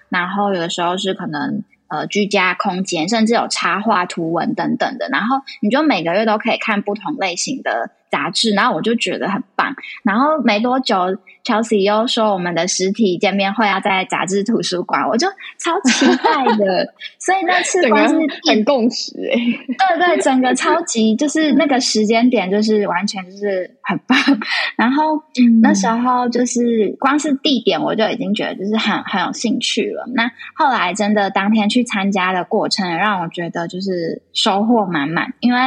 [0.09, 1.63] 然后有的时候是可能。
[1.91, 9.75] 呃，居家空间，甚至有插画、图文等等的，然后你就每个月都可以看不同类型的杂志，然后我就觉得很棒。
[10.03, 10.95] 然后没多久
[11.43, 15.27] ，Chelsea 又说我们的实体见面会要在杂志图书馆，我就
[15.57, 16.93] 超期待的。
[17.19, 18.15] 所以那次光是
[18.49, 24.17] 很共识哎，对对，整个超级就是那个时间点，就是完全就是很棒。
[24.75, 30.05] 然后、嗯、那时候就是光是地点，我就已经觉得就是很很有兴趣了。
[30.15, 35.59] 那后来真的当天去参加的过程，让我觉得就是收获满满，因为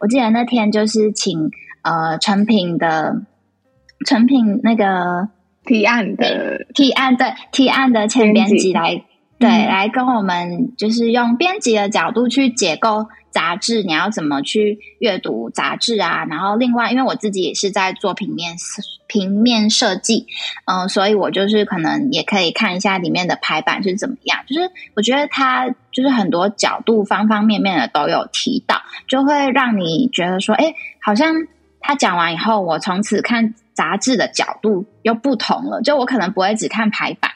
[0.00, 1.50] 我记得那天就是请。
[1.84, 3.22] 呃，成品的
[4.06, 5.28] 成品那个
[5.64, 9.04] 提案的提案对提案的前编辑来
[9.38, 16.24] 对、嗯、来跟我们，就是用编辑的角度去解构杂志，你要怎么去阅读杂志啊？
[16.30, 18.56] 然后另外，因为我自己也是在做平面
[19.08, 20.26] 平面设计，
[20.66, 24.38] 嗯、呃，所以我就是可能也可以看一下里面的排版是怎么样。
[24.46, 31.34] 就是我觉得它就是很多角度方方面面的都有提到，就会让你觉得说，哎，好像。
[31.84, 35.80] 他讲完以后，我从此看杂志的角度又不同了。
[35.82, 37.30] 就我可能不会只看排版，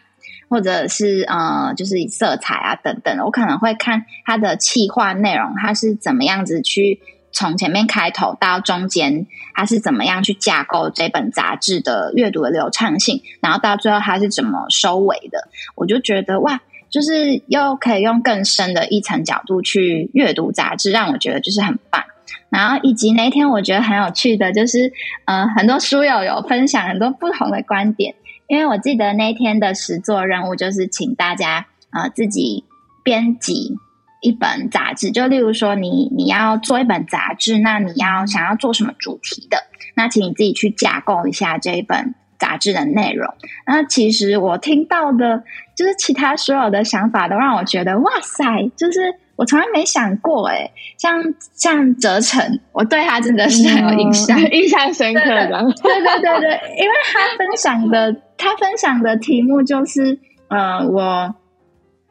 [0.49, 7.01] 或者是呃，就是色彩啊等等，我可能会看它的企划内容，它是怎么样子去
[7.33, 15.49] 从前面开头到中间，它是怎么样去架构这本杂志的阅读的流畅性，然后到最后它是怎么收尾的。
[15.75, 22.05] 我就觉得哇，就是又可以用更深的一层角度去阅读杂志，让我觉得就是很棒。
[22.49, 24.93] 然后以及那一天我觉得很有趣的就是，
[25.25, 28.15] 呃，很多书友有分享很多不同的观点。
[28.49, 32.65] 因为我记得那天的实作任务就是请大家呃自己
[33.03, 33.77] 编辑
[34.21, 39.59] 一本杂志，就例如说你你要做一本杂志，那你要想要做什么主题的，
[39.95, 43.35] 那请你自己去架构一下这一本杂志的内容。
[43.67, 45.43] 那其实我听到的，
[45.77, 48.45] 就是其他所有的想法，都让我觉得哇塞，
[48.77, 49.01] 就是
[49.37, 51.23] 我从来没想过诶，像
[51.55, 55.49] 像哲成，我对他真的是很有印象，嗯、 印象深刻的。
[55.83, 60.19] 对对对对，因为他分享的，他分享的题目就是，
[60.49, 61.35] 呃，我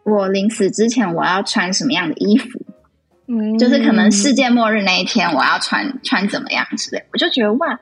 [0.03, 2.59] 我临死之前我要穿什么样的衣服。
[3.27, 7.79] 嗯，就是可能世界末日那一天，我要穿穿怎么样之类，我就觉得哇，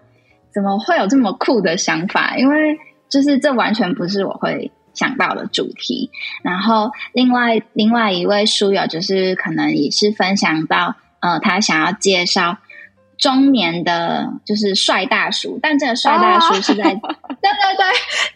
[0.53, 2.38] 怎么会有这么酷的想法？
[2.38, 2.77] 因为
[3.10, 6.10] 就是这完全不是我会想到的主题。
[6.43, 12.58] 然后另外另外一位书友，就是可能也是分享到，呃，他想要介绍
[13.17, 17.86] 中年的，就是帅大叔，但这个帅大叔是在， 对对对，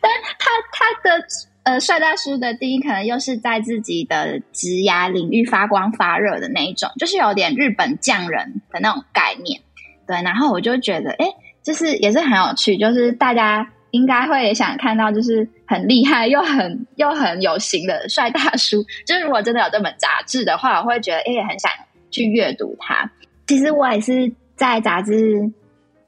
[0.01, 1.25] 但他他的。
[1.67, 9.59] 呃，帅大叔的定义可能又是在自己的职涯领域发光发热的那一种，就是有点日本匠人的那种概念。
[10.07, 11.25] 对，然后我就觉得，哎，
[11.61, 18.83] 就是也是很有趣，就是大家应该会也想看到，就是很厉害又很又很有型的帅大叔。
[19.05, 21.71] 就是如果真的有这本杂志的话，我会觉得，哎，也很想
[22.11, 23.11] 去阅读它。
[23.45, 25.51] 其实我也是在杂志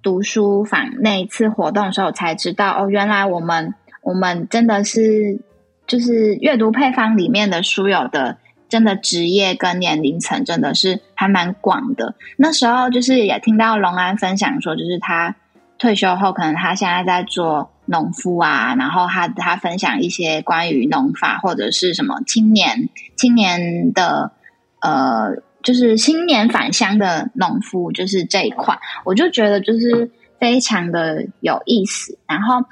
[0.02, 5.42] 读书坊那一次活动的时候才知道，哦，原来我们我们真的是。
[5.90, 8.38] 就是阅读配方里面的书友的
[8.70, 12.14] 真的职业跟年龄层真的是还蛮广的。
[12.38, 15.36] 那时候就是也听到龙安分享说，就是他
[15.80, 24.34] 退休后，可能他现在在做农夫啊，然后他他分享一些关于农法或者是什么青年青年的
[24.82, 32.66] 呃，就是青年返乡的农夫，就是这一块，我就觉得就是非常的有意思，然后。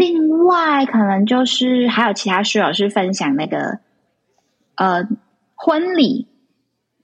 [0.00, 3.80] 另外，可能就是还有其他室友是分享那个
[4.76, 5.08] 呃
[5.56, 6.28] 婚礼，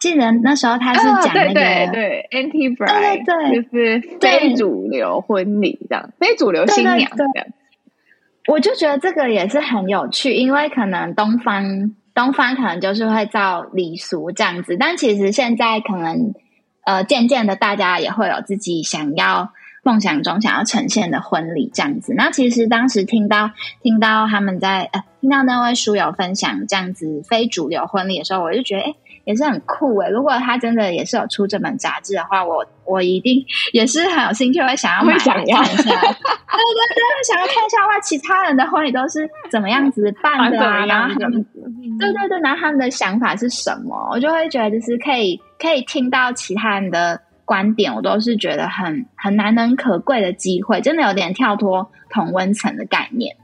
[0.04, 7.10] 记得那时候他是讲那个、哦、对对对，anti bride，对对对，就是非主流婚礼这样，非主流新娘
[8.48, 16.34] 我就觉得这个也是很有趣，因为可能东方东方可能就是会照礼俗这样子，但其实现在可能
[16.84, 19.52] 呃渐渐的大家也会有自己想要。
[19.86, 23.50] 梦想中想要呈现的婚礼这样子，那其实当时听到
[23.82, 35.82] 听到他们在呃听到那位书友分享这样子非主流婚礼的时候，我就觉得诶也是很酷诶，如果他真的也是有出这本杂志的话，我我一定也是很有兴趣会想要买想要看一下。
[35.82, 40.86] 对对对，想要看一下哇，其他人的婚礼都是怎么样子办的啊？
[40.86, 41.44] 然后他们
[41.98, 44.10] 对对对，然后他们的想法是什么？
[44.12, 47.20] 我就会觉得就是可以可以听到其他人的。
[47.46, 53.36] 观点我都是觉得很很难能可贵的机会，真的有点跳脱同温层的概念。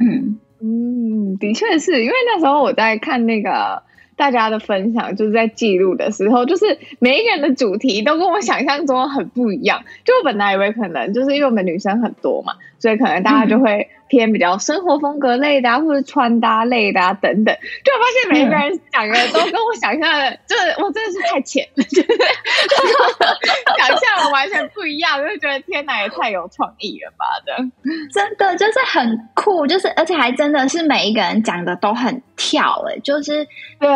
[0.00, 3.84] 嗯嗯，的确是因为那时候我在看那个
[4.16, 9.84] 大家的分享，就是在记录的时候，就是每一个人的主题都跟我想象中很不一样。
[10.04, 12.54] 就我本来以为可能就是因为我们女生很多嘛，
[12.86, 13.88] 所以可能大家就会。
[14.08, 17.52] 偏比较生活风格类的啊，或者穿搭类的啊，等等，
[17.84, 22.06] 就我发现每一个人讲的都跟我想象的，就是我真的是太浅了，就是
[23.78, 27.56] 想象完全不一样，我就觉得天哪，也太有创意了吧的，
[28.12, 33.44] 真的就是很酷，就是而且还真的是每一个人讲的都很跳，哎，就是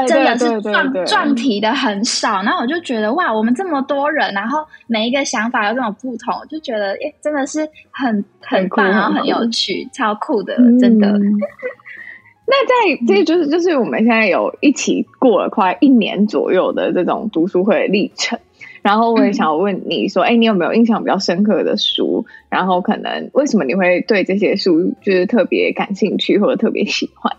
[0.08, 7.60] 真的是撞撞题的很少，然后我就觉得哇，我们这么多人，然后每一个想法有这种不同，就觉得哎，真的是
[7.92, 9.88] 很很棒，然后很有趣。
[9.92, 11.08] 超酷的，真的。
[11.08, 11.20] 嗯、
[12.46, 18.38] 那在这就是就是我们现在有一起过了快一年左右的这种读书会的历程，
[18.82, 22.26] 然后我也想问你说，哎、嗯，你有没有印象比较深刻的书？
[22.48, 27.36] 然后可能为什么你会对这些书就是特别感兴趣或者特别喜欢？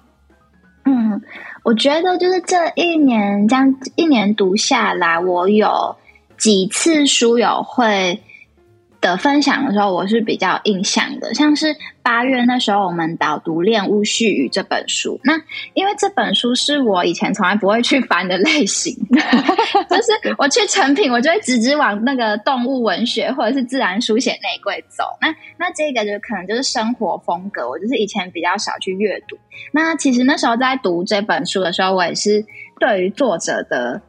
[0.86, 1.21] 嗯，
[1.63, 5.95] 我觉得就是这一年这样一年读下来，我有
[6.38, 8.19] 几次书友会。
[9.02, 15.20] 的分享的时候，我是比较印象的，像是八月那时候，我们导读《恋物絮语》这本书。
[15.24, 15.34] 那
[15.74, 18.96] 因为这本书是我以前从来不会去翻的类型，
[19.90, 25.04] 就是我去成品，我就会直直往那个动物文学或者是自然书写那一柜走。
[25.20, 29.36] 那那这个就可能就是生活风格，我就是以前比较少去阅读。
[29.74, 32.46] 那其实那时候在读这本书的时候，我也是
[32.80, 34.00] 对于作者的。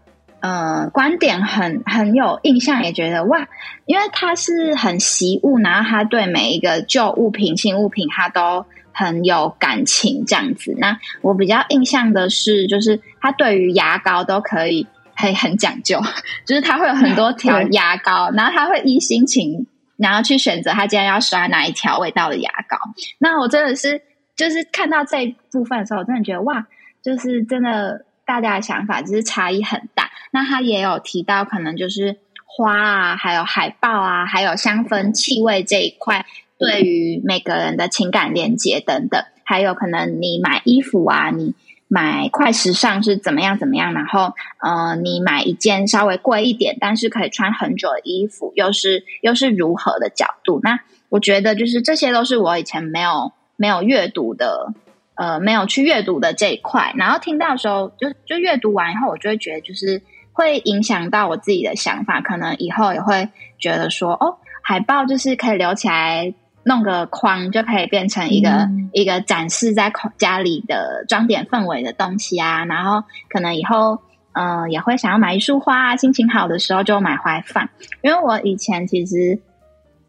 [0.42, 3.46] 呃，观点很很有印象，也觉得哇，
[3.86, 10.74] 因为他是很习物，然后他对每一个旧物品、新物品，他都很有感情这样子。
[10.78, 16.00] 那我比较印象的是，就是他对于牙膏都可以很很讲究，
[16.44, 22.76] 就是他会有很多条牙膏，然后他会依心情，然后去选择他今天要刷哪一条味道的牙膏。
[23.20, 24.02] 那我真的是，
[24.34, 26.66] 就是看到这一部分的时候，我真的觉得哇，
[27.00, 28.04] 就是真的。
[28.24, 30.01] 大家的想法就是差异很大。
[30.32, 36.26] 那他也有提到，可能就是花啊，还有海报啊，还有香氛气味这一块，
[36.58, 41.54] 对于每个人的情感连接等等，还有可能你买衣服啊，你
[41.86, 50.60] 买快时尚是怎么样怎么样，然后呃，你买一件稍微贵一点，但是可以穿很久的衣服，又是又是如何的角度？
[50.62, 50.80] 那
[51.10, 54.72] 我觉得就是这些都是我以前没有没有阅读的，
[55.14, 56.94] 呃，没有去阅读的这一块。
[56.96, 60.00] 然后听到的时候，就就阅读完以后，我就会觉得就是
[60.32, 63.28] 会影响到我自己的想法，可能以后也会
[63.58, 66.34] 觉得说，哦，海报就是可以留起来。
[66.64, 73.98] 弄个框就可以变成一个、嗯、一个展示在家里的装点氛围的东西啊，然后可能以后
[74.34, 77.68] 嗯、呃、也会想要买一束花啊，心情好的时候就买回来放。
[78.00, 79.40] 因为我以前其实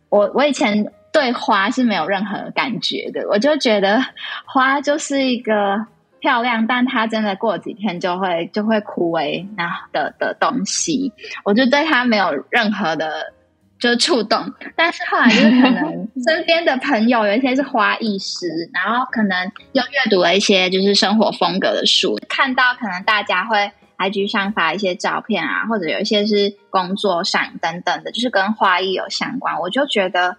[0.10, 4.00] 我我以前对花是没有任何感觉的，我就觉得
[4.46, 5.88] 花就是一个
[6.24, 11.14] 漂亮，但它真的过几天就会就会枯萎那的的东西，
[11.44, 13.34] 我就对它没有任何的。
[13.80, 30.38] 就是触动，但是后来就是可能身边的朋友有一些是花艺师，然后可能又阅读了一些就是生活风格的书，看到可能大家会 IG 上发一些照片啊，或者有一些是工作上等等的，就是跟花艺有相关，我就觉得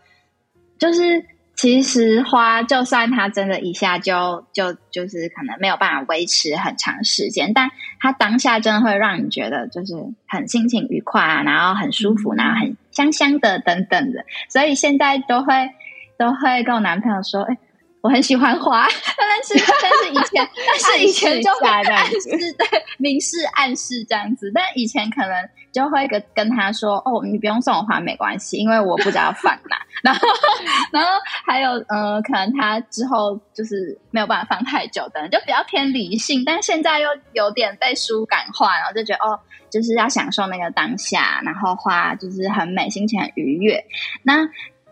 [0.78, 1.26] 就是。
[1.56, 9.94] 其实花，就算它真的一下就就就是可能没有办法维持很长时间，但它当下真的会让你觉得就是
[10.26, 15.70] 很心情愉快啊，然后很舒服，然后很香香的等等的，所以现在都会
[16.18, 17.56] 都会跟我男朋友说，哎。
[18.04, 18.86] 我很喜欢花，
[19.16, 25.30] 但是但是以前 但是以前就会暗示对明示暗示这样子，但以前可能
[25.74, 29.76] 就会跟跟他说哦，你不用送我花没关系，因为我不知道放哪。
[30.02, 30.28] 然后
[30.92, 31.10] 然后
[31.46, 43.84] 还有呃，可能他之后就是没有办法放太久的，就比较偏理性，但现在又有点被书感化，然后就觉得哦，就是要享受那个当下，然后花就是很美，心情很愉悦。
[44.22, 44.48] 那。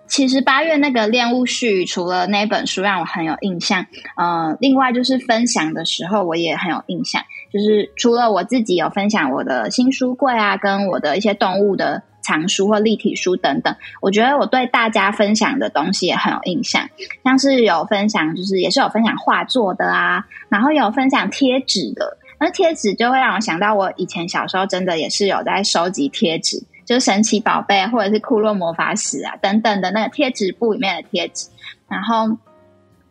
[0.09, 7.22] 其实八月那个恋物絮，除了那本书让我很有印象，呃，另外就是分享的时候我也很有印象。
[7.53, 16.88] 就是除了我自己有分享我的新书柜啊，跟我的一些动物的藏书或立体书等等，我觉得我对大家分享的东西也很有印象。
[17.24, 22.16] 像是有分享，就是也是有分享画作的啊，然后有分享贴纸的。
[22.40, 26.62] 那贴纸就会让我想到，我以前小时候真的也是有在收集贴纸。
[26.84, 31.46] 就是神奇宝贝或者是库洛魔法使啊等等的那个贴纸簿里面的贴纸，
[31.88, 32.36] 然后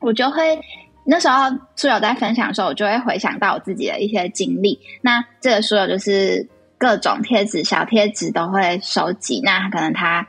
[0.01, 0.59] 我就会
[1.03, 4.79] 那时候书友在分享的时候，我就会回想到我自己的一些经历。
[5.01, 6.47] 那这个书友就是
[6.77, 10.27] 各种贴纸、小贴纸都会收集，那可能他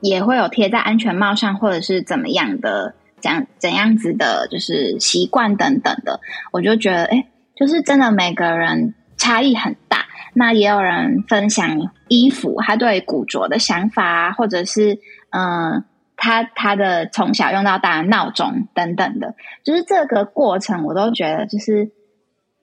[0.00, 6.20] 也会有贴在安全帽上，或者是怎么样的，讲怎样子的，就是习惯等等的。
[6.52, 10.06] 我就觉得，哎，就是真的每个人差异很大。
[10.36, 14.98] 那也有人分享衣服，他对古着的想法，或者是
[15.30, 15.84] 嗯，
[16.24, 21.90] 他他的从小用到大的闹钟等等的，就是这个过程，我都觉得就是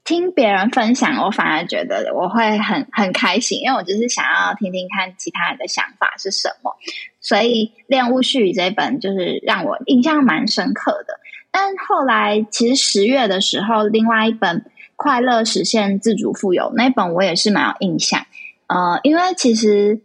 [0.03, 6.75] 听别人分享，我反而觉得我会很很开心，因为我就是想要听听看其他人的想法是什么。
[7.19, 11.19] 所以《恋物序语》这一本就是让我印象蛮深刻的。
[11.51, 14.65] 但后来其实十月的时候，另外一本。
[15.03, 18.27] 快乐实现自主富有那本我也是蛮有印象，
[18.67, 19.99] 呃，因为其实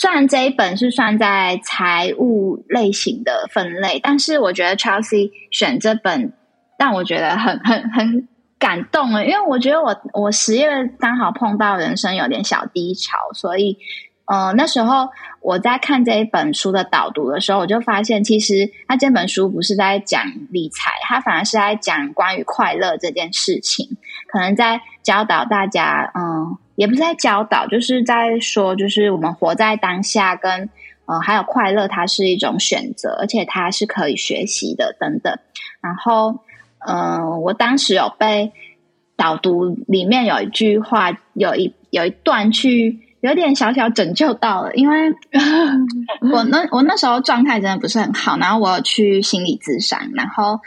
[0.00, 6.32] 虽然这一本是算在财务类型的分类，但是我觉得 Chelsea 选这本
[6.78, 8.28] 让我觉得很 很很
[8.60, 13.78] 感动了，因为我觉得我我十月刚好碰到人生有点小低潮，所以。
[14.30, 15.08] 呃，那时候
[15.40, 23.96] 我在看这一本书的导读的时候，我就发现，其实他这本书不是在讲理财，他反而是在讲关于快乐这件事情，
[24.30, 30.70] 可能在教导大家，嗯，也不是在教导，就是在说，就是我们活在当下跟，跟
[31.06, 35.36] 呃，还有快乐，它是一种选择，而且它是可以学习的，等等。
[35.80, 36.38] 然后，
[36.86, 38.52] 嗯、呃，我当时有被
[39.16, 43.00] 导读里面有一句话，有一有一段去。
[43.20, 45.12] 有点小小拯救到了，因为
[46.32, 50.60] 我那我那时候状态真的不是很好，然后我有去心理咨商，然后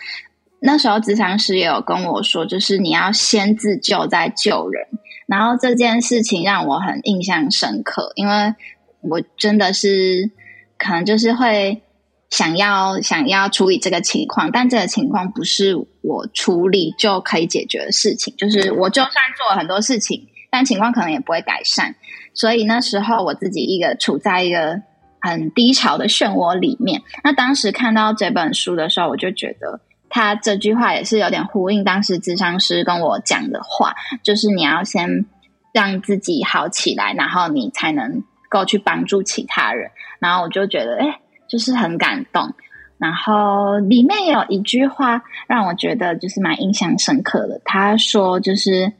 [0.59, 4.85] 那时候咨商师也有跟我说，就是你要先自救再救人，
[5.31, 8.53] 然后这件事情让我很印象深刻，因为
[8.99, 10.29] 我真的是
[10.77, 11.81] 可能就是会
[12.29, 21.95] 想要想要处理这个情况，但这个情况不是我处理就可以解决的事情，就是我就算做了很多事情，但情况可能也不会改善。
[22.33, 24.81] 所以那时候我自己一个处在一个
[25.21, 27.01] 很低潮的漩涡里面。
[27.23, 29.79] 那当时看到这本书的时候，我就觉得
[30.11, 35.25] 他这句话也是有点呼应当时智商师跟我讲的话，就是你要先
[35.73, 39.89] 让自己好起来，然后你才能够去帮助其他人。
[40.19, 42.53] 然后我就觉得，哎，就是很感动。
[42.97, 47.59] 然后里面有一句话让我觉得就是蛮印象深刻的。
[47.65, 48.93] 他说就是，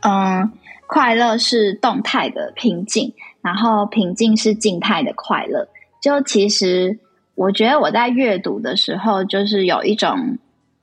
[0.00, 0.50] 嗯，
[0.88, 5.68] 快乐是动态的平静，然后平静是静态的快乐。
[6.00, 6.98] 就其实
[7.34, 10.38] 我觉得我在阅读的时候，就是有一种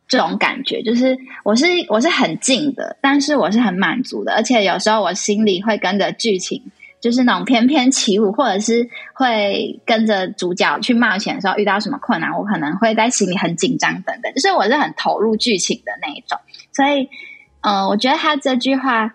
[0.08, 6.64] 这种感觉，就是我是我是很静的，但是我是很满足的，而且有时候我心里会跟着剧情。
[7.02, 14.34] 就是那种翩翩起舞，或者是会跟着主角去冒险的时候遇到什么困难，我可能会在心里很紧张等等。
[14.34, 16.38] 就是我是很投入剧情的那一种，
[16.74, 17.08] 所以，
[17.62, 19.14] 嗯、我觉得他这句话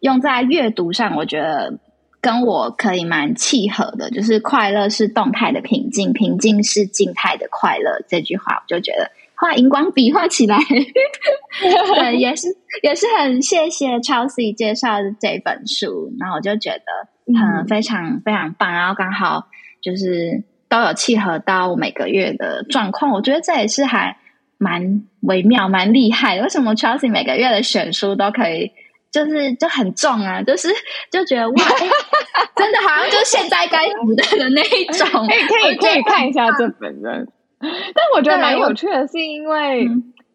[0.00, 1.78] 用在阅读上，我觉得
[2.20, 4.10] 跟我可以蛮契合的。
[4.10, 8.04] 就是快乐是动态的平静，平静是静态的快乐。
[8.08, 10.58] 这句话，我就觉得画荧光笔画起来，
[11.60, 12.48] 对，也是
[12.82, 17.08] 也是很谢谢 Chelsea 介绍的这本书，然后我就觉得。
[17.32, 19.46] 嗯，非常非常棒，然后刚好
[19.80, 24.16] 就是都有契合到我每个月的状况，我觉得这也是还
[24.58, 26.40] 蛮微妙、蛮厉害。
[26.40, 28.72] 为什么 Chelsea 每个月的选书都可以，
[29.10, 30.42] 就是就很重啊？
[30.42, 30.68] 就是
[31.10, 31.56] 就觉得哇，
[32.56, 35.06] 真的好像就是现在该死的的那一种。
[35.26, 37.26] 可以可以可以看一下这本的，
[37.60, 39.88] 但我觉得蛮有趣的，是因为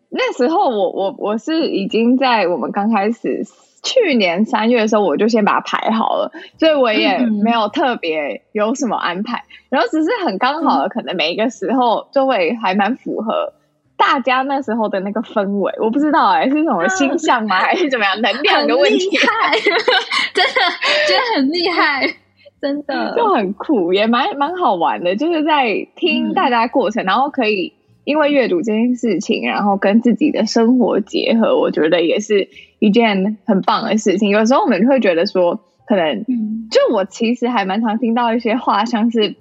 [0.09, 3.43] 那时候我我我是已经在我们刚开始。
[3.87, 13.53] 去年三月的时候，我就先把它排好了，所以我也没有特别有什么安排，然后只是很刚好的，可能每一个时候就会还蛮符合
[13.97, 15.73] 大家那时候的那个氛围。
[15.79, 18.19] 我不知道哎、欸，是什么星象吗， 还是怎么样？
[18.21, 19.09] 能量的问题？
[20.33, 20.51] 真的，
[21.07, 22.05] 觉得很厉害，
[22.61, 25.15] 真的 就很酷，也蛮蛮好玩的。
[25.15, 27.73] 就是在听大家过程，然后可以
[28.03, 32.49] 因为阅读这件事情，然后跟自己的生活结合，我觉得也是。
[32.77, 34.29] 一件很棒的事情。
[34.29, 36.23] 有时候我们会觉得说，可能
[36.69, 39.33] 就我其实还蛮常听到一些话，像是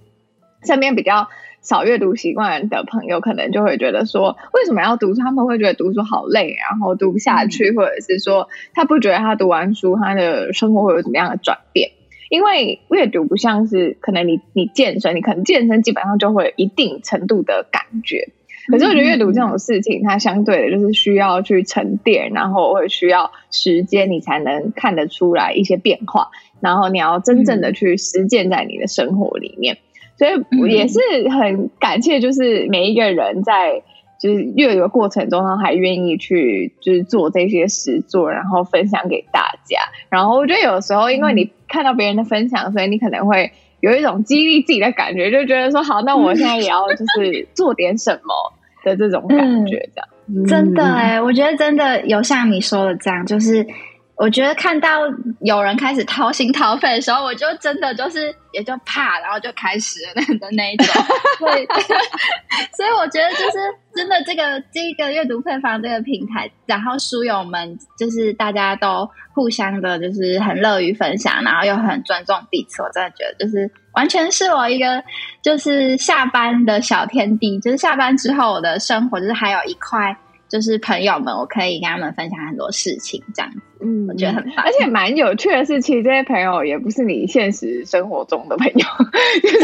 [0.62, 1.28] 身边比较
[1.64, 5.20] 少阅读习惯的朋友，可能就会觉得说，为什么要读书？
[5.20, 11.90] 他们会觉得读书好累，然后读不下去，或者是说他不觉得他读完书，他的生活会有怎么样的转变？
[12.30, 18.28] 因为阅读不像是可能你你健身，你可能健身基本上就会有一定程度的感觉。
[18.66, 26.30] 可是我觉得阅读这种事情，它相对的就是需要去沉淀，然后会需要时间，你才能看得出来一些变化。
[26.60, 29.78] 然后你要真正的去实践在你的生活里面。
[30.16, 30.98] 所以也是
[31.28, 33.82] 很感谢，就是每一个人在
[34.20, 39.80] 就是阅读的过程中，他还愿意去就是做这些实作，然后分享给大家。
[40.08, 43.52] 然后我觉得有时候，因为你看到别人的分享，所以你可能会。
[43.80, 53.66] 有一种激励自己的感觉，就觉得说好，那我现在也要就是 做点什么的这种感觉，这样、嗯、真的哎，我觉得真的有像你说的这样，就是。
[54.16, 55.00] 我觉得看到
[55.40, 60.86] 有人开始掏心掏肺的时候，我就真的就是也就怕，然后就开始了那的那一种。
[61.40, 61.66] 对，
[62.76, 63.58] 所以我觉得就是
[63.94, 72.82] 真的这个这个阅读配方这个平台，然后书友们就是大家都互相的，就是很乐于分享，然后又很尊重彼此。
[72.82, 75.02] 我真的觉得就是完全是我一个
[75.42, 80.16] 就是下班的小天地，就是下班之后我的生活就是还有一块。
[80.46, 83.50] 就是朋友们，我可以跟他们分享很多事情，这样，
[83.84, 84.64] 嗯，我觉得很棒。
[84.64, 88.86] 而且蛮有趣的是，其实这些朋友也不是你现实生活中的朋友，
[89.42, 89.58] 就是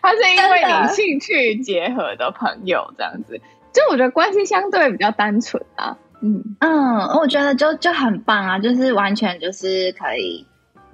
[0.00, 3.38] 他是因为你兴趣结合的朋友，这样子，
[3.72, 5.96] 就我觉得关系相对比较单纯啊。
[6.22, 10.46] 嗯嗯，我觉得就就很棒啊，就是完全就是可以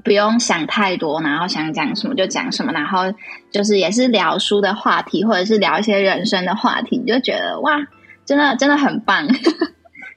[0.02, 3.04] 不用想太多，然后想讲什么就讲什么，然后
[3.52, 7.86] 就是也是聊书的话题，或者是聊一些人生的话题，你就觉得哇。
[8.26, 9.24] 真的真的很棒，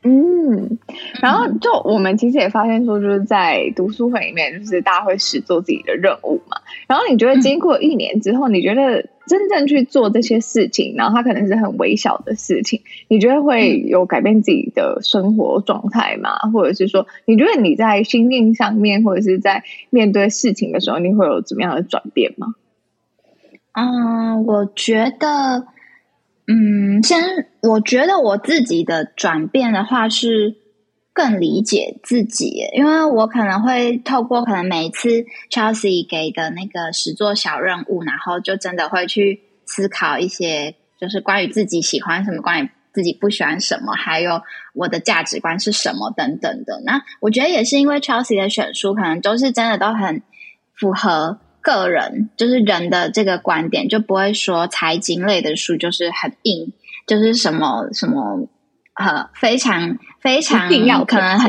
[0.02, 0.78] 嗯，
[1.22, 6.56] 然后就我们其实也发现说，就是在读书会里面，就是大家会实做自己的任务嘛。
[6.88, 16.30] 然后你觉得经过一年之后，嗯、你觉得真正去做这些事情，然后它可能是很微小的事情，你觉得会有改变自己的生活状态吗？
[16.46, 22.56] 嗯、或者是说，你觉得你在心境上面，或者是在面对事情的时候，你会有怎么样的转变吗？
[23.74, 25.68] 嗯，我觉得。
[26.52, 30.56] 嗯，先我觉得我自己的转变的话是
[31.14, 44.42] 更理解自己，因为我可能会透过可能每一次 Chelsea 给的那个实作小任务，然后就真的会去思考一些，就是关于自己喜欢什么，关于自己不喜欢什么，还有
[44.74, 46.82] 我的价值观是什么等等的。
[46.84, 50.24] 那我觉得也是因为 Chelsea 的选书，可能都是真的都很
[50.74, 51.40] 符合。
[51.62, 56.74] 个人就是人的这个观点，就不会说财经类的书就是很硬，
[57.08, 58.48] 就是什么什么
[59.00, 60.68] 呃非常非常
[61.06, 61.40] 可能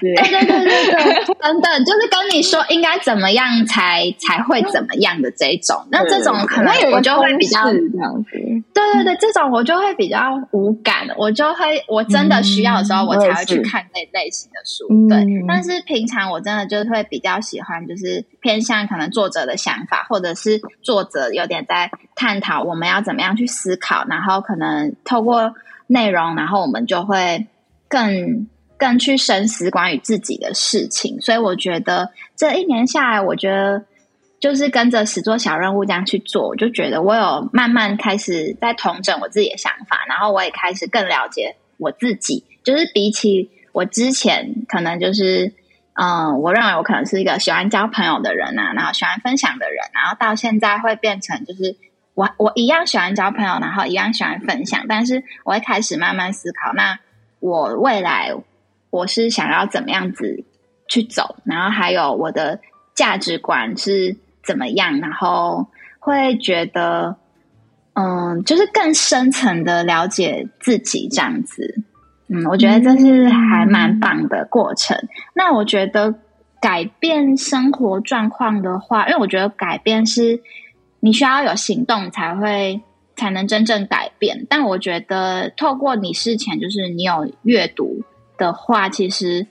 [0.00, 8.30] 对对对对对，等等， 就是跟你说应该怎么样才才会怎么样的这种，那这种可能我就会比较这样子，
[8.74, 25.54] 对对对，这种我就会比较无感，我就会我真的需要的时候我才会去看那类型的书，对，但是平常我真的就会比较喜欢，就是偏向可能作者的想法，或者是作者有点在探讨我们要怎么样去思考，然后可能透过。
[25.90, 27.48] 内容，然后我们就会
[27.88, 28.46] 更
[28.78, 33.84] 更去深思关于自己的事情，所以我觉得这一年下来，我觉得
[34.38, 45.52] 就是跟着实作小任务这样去做，我就觉得我有慢慢开始在统整我自己的想法，然后我也开始更了解我自己，就是比起我之前可能就是
[45.94, 51.76] 嗯，我认为我可能是一个喜欢交朋友的人啊，然后喜欢分享的人，然后到现在会变成就是。
[52.14, 56.98] 我我一样喜欢交朋友，然后一样喜欢分享，但是我会开始慢慢思考，那
[57.38, 58.32] 我未来
[58.90, 60.44] 我是想要怎么样子
[60.88, 62.60] 去走，然后还有我的
[62.94, 67.16] 价值观是怎么样，然后会觉得，
[67.94, 71.82] 嗯，就是更深层的了解自己这样子，
[72.28, 74.98] 嗯，我觉得这是还蛮棒的过程。
[75.32, 76.16] 那我觉得
[76.60, 80.42] 改变生活状况的话，因为我觉得改变是。
[81.00, 82.80] 你需要有行动才会
[83.16, 88.02] 才能真正改变，但我觉得透过你事前就是你有阅读
[88.38, 89.46] 的话，其实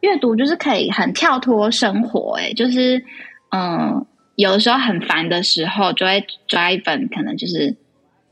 [0.00, 3.04] 阅读就是可以很跳脱生活，诶，就是
[3.50, 7.76] 嗯，有的时候很烦的时候，就会抓一本可能就是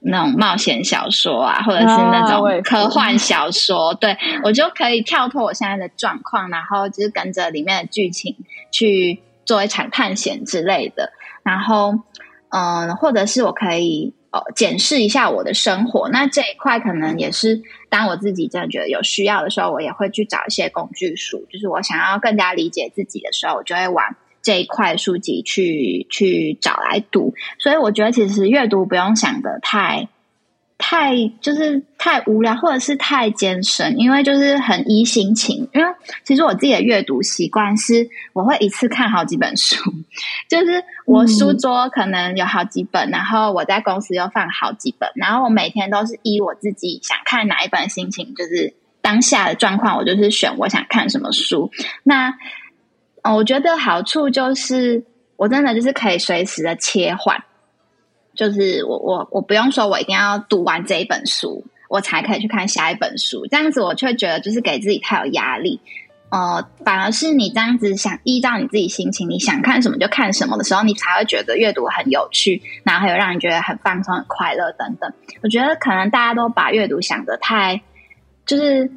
[0.01, 8.37] 那种冒险小说啊，或者是那种科幻小说，啊、对我就可以跳脱我现在的状况，然后就是跟着里面的剧情
[8.71, 11.13] 去做一场探险之类的，
[11.43, 12.01] 然后。
[12.57, 21.45] 嗯，或者是我可以呃检视一下我的生活，那这一块可能也是当我自己真的觉得有需要的时候，我也会去找一些工具书。
[21.51, 27.35] 就是我想要更加理解自己的时候，我就会往这一块书籍去去找来读。
[27.59, 30.09] 所以我觉得其实阅读不用想的太。
[30.77, 35.69] 太就是太无聊，或者是太艰深，因为就是很依心情。
[35.73, 35.93] 因为
[36.25, 39.77] 其实我自己的阅读习惯是，我会一次看好几本书，
[40.51, 51.71] 就是我书桌可能有好几本，然后我在公司又放好几本，然后我每天都是依我自己想看哪一本心情，就是当下的状况，我就是选我想看什么书。
[52.03, 52.35] 那
[53.23, 55.05] 我觉得好处就是，
[55.37, 57.45] 我真的就是可以随时的切换。
[58.35, 63.47] 就是我我我不用说，我一定要读完这一本书，我才可以去看下一本书。
[63.47, 65.81] 这样子我却觉得就是给自己太有压力。
[66.31, 75.13] 呃，反而是你这样子想依照你自己心情，你想看什么就看什么的时候，你才会觉得阅读很有趣，然后还有让你觉得很放松、很快乐等等。
[75.43, 77.81] 我觉得可能大家都把阅读想得太
[78.45, 78.91] 就是。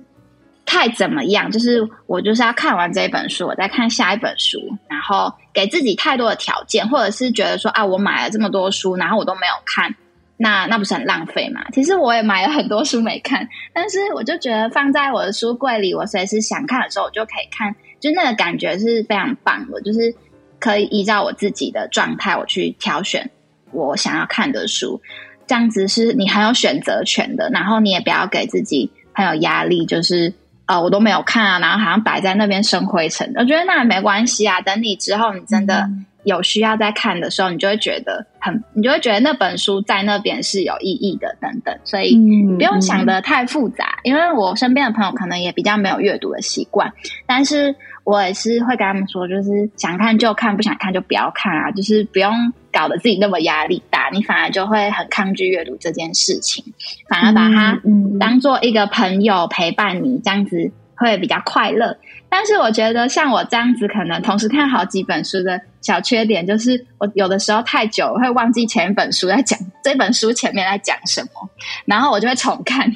[0.67, 1.49] 太怎么样？
[1.49, 4.59] 就是我就是要看完这一本书，我再看下一本书，
[4.89, 9.95] 然后给自己太多的条件，或者是觉得说啊，我买了这么多书，然后我都没有看，
[10.35, 11.61] 那那不是很浪费吗？
[11.71, 20.13] 其实我也买了很多书没看，但是我就觉得放在我的书柜里，我随时想看的时候我就可以看，就那个感觉是非常棒的，就是
[20.59, 23.29] 可以依照我自己的状态，我去挑选
[23.71, 25.01] 我想要看的书，
[25.47, 30.33] 这样子是你很有选择权的，然后你也不要给自己很有压力，就是。
[30.67, 33.33] 呃、哦，我都没有看啊，然后好像摆在那边生灰尘。
[33.35, 35.89] 我觉得那也没关系啊，等你之后你真的
[36.23, 41.73] 有需要再看的时候，你就会觉得很，你就会觉得那本书在那边是有意义的，等等。
[41.85, 42.17] 所以
[42.57, 46.91] 不用想得太复杂，因为我身边的朋友可能也比较没有阅读的习惯，
[47.25, 56.63] 但是我也是会跟他们说，就是想看就看，不想看就不要看啊，就是不用搞得自己那么压力大，你反而就会很抗拒阅读这件事情，
[57.09, 57.81] 反而把它
[58.19, 61.97] 当做一个朋友陪伴你，这样子会比较快乐。
[62.29, 71.49] 但是我觉得像我这样子，可能同时看好几本书的小缺点，就是我有的时候太久会忘记前一本书在讲这本书前面在讲什么，
[71.85, 72.91] 然后我就会重看。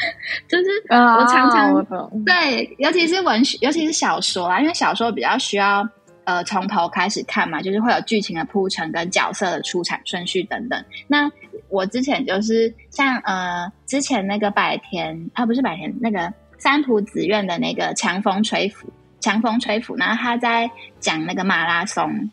[0.48, 5.86] 就是我常常、oh, 对，尤其是文学，尤其是小说啊，因为小说比较需要。
[6.28, 10.84] 呃，从头开始看嘛，就是会有剧情的铺陈跟角色的出场顺序等等。
[11.06, 11.30] 那
[11.70, 20.70] 我之前就是像呃，之前那个百田啊，不是百田，那个三浦子苑的那个强风吹拂，强风吹拂，然后他在
[21.00, 22.30] 讲那个马拉松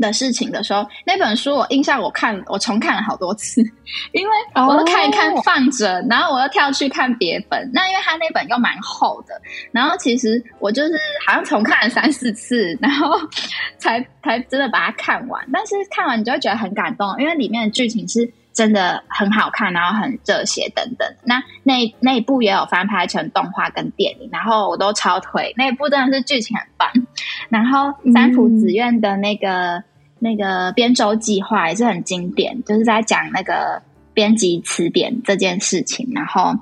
[0.00, 3.60] 的事情的时候，那本书我印象我看我重看了好多次，
[4.12, 6.10] 因为我都看一看放着，oh.
[6.10, 7.70] 然后我又跳去看别本。
[7.72, 9.34] 那因为他那本又蛮厚的，
[9.72, 10.92] 然后其实我就是
[11.26, 13.16] 好像重看了三四次，然后
[13.78, 15.46] 才才真的把它看完。
[15.52, 18.32] 但是看完你就会觉得很感动，因为里面的剧情是。
[18.52, 21.08] 真的很好看，然后很热血等等。
[21.24, 25.54] 那那那一部也有翻拍成动画跟电影，然后我都超推。
[25.56, 26.90] 那一部真的是剧情很棒。
[27.48, 29.84] 然后三浦紫苑的那个、嗯、
[30.20, 33.82] 那个编舟计划也是很经典，就是在讲那个
[34.14, 36.08] 编辑词典这件事情。
[36.14, 36.54] 然后，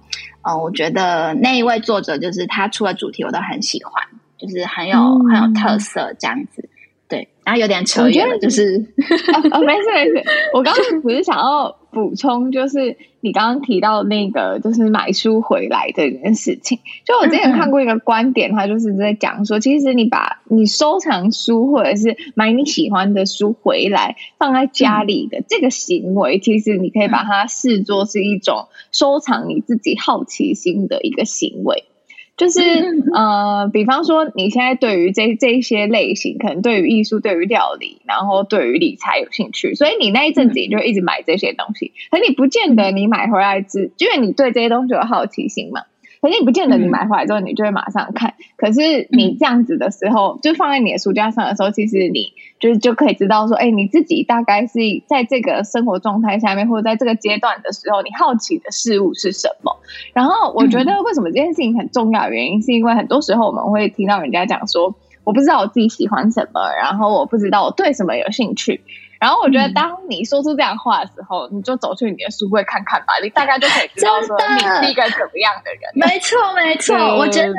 [0.42, 3.92] 呃，我觉得那一位作者就是他出的主题我都很喜欢，
[4.38, 6.68] 就是很有、嗯、很有特色这样子。
[7.08, 8.84] 对，然后有点扯远了，就是
[9.32, 16.78] 哦，哦，没事没事，我刚刚只是想要补充，就是你刚刚提到那个，就是买书回来这件事情。
[17.06, 31.84] 就我之前看过一个观点，他就是在讲说，其实你把你收藏书或者是买你喜欢的书回来放在家里的这个行为，其实你可以把它视作是一种收藏你自己好奇心的一个行为。
[32.38, 32.60] 就是
[33.12, 41.92] 呃，比方说，你现在对于这这一些类型，可能对于艺术、对于料理，然后对于理财有兴趣，所以你那一阵子你就一直买这些东西。
[42.10, 45.82] 可你不见得你买回来之，因为你对这些东西有好奇心嘛。
[46.20, 59.76] 可是你不见得你买回来之后你就会马上看，嗯、可是你这样子的时候，嗯、就放在你的书架上的时候，其实你就是就可以知道说，哎、欸，你自己大概是在这个生活状态下面，或者在这个阶段的时候，你好奇的事物是什么？
[60.12, 64.94] 然后我觉得为什么这件事情很重要原因，是因为很多时候我们会听到人家讲说，
[65.24, 68.80] 我不知道我自己喜欢什么，然后我不知道我对什么有兴趣。
[69.20, 75.90] 然后我觉得，当你说出这样话的时候，嗯、你就走去你的书柜看看吧，你大概就可以知道说你是一个怎么样的人。
[75.94, 76.96] 没错，没错。
[77.18, 77.52] 我觉得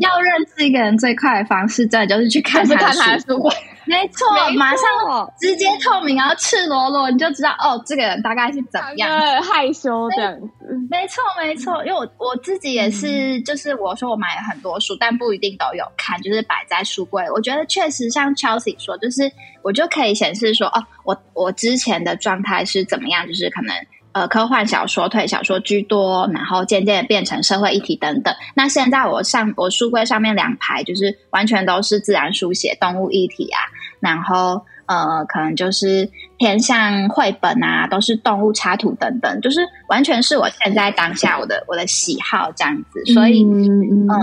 [0.00, 3.50] 要认识一个人最快的方式，真的就是去看他的书柜。
[3.86, 4.26] 没错，
[4.56, 10.48] 马上直接透明，然后赤裸裸，你就知道哦，这个人大概是怎么样，害羞这样子。
[10.90, 17.24] 没错，没错，因为我我自己也是，就是我说我买了很多书，但不一定都有看，就是摆在书柜。
[17.30, 19.30] 我觉得确实像 Chelsea 说，就是
[19.62, 23.74] 我就可以显示说，哦，我我之前的状态是怎么样，就是可能。
[24.14, 28.32] 呃，科幻小说、推理小说居多，然后渐渐变成社会议题等等。
[28.54, 33.58] 那现在我上我书柜上面两排，就是完全都是自然书写、动物议题啊，
[34.04, 43.04] 然后呃，可能就是偏向绘本啊，都是动物插图等等，就是完全是我现在当下我的我的喜好这样子。
[43.12, 44.16] 所以，嗯，呃，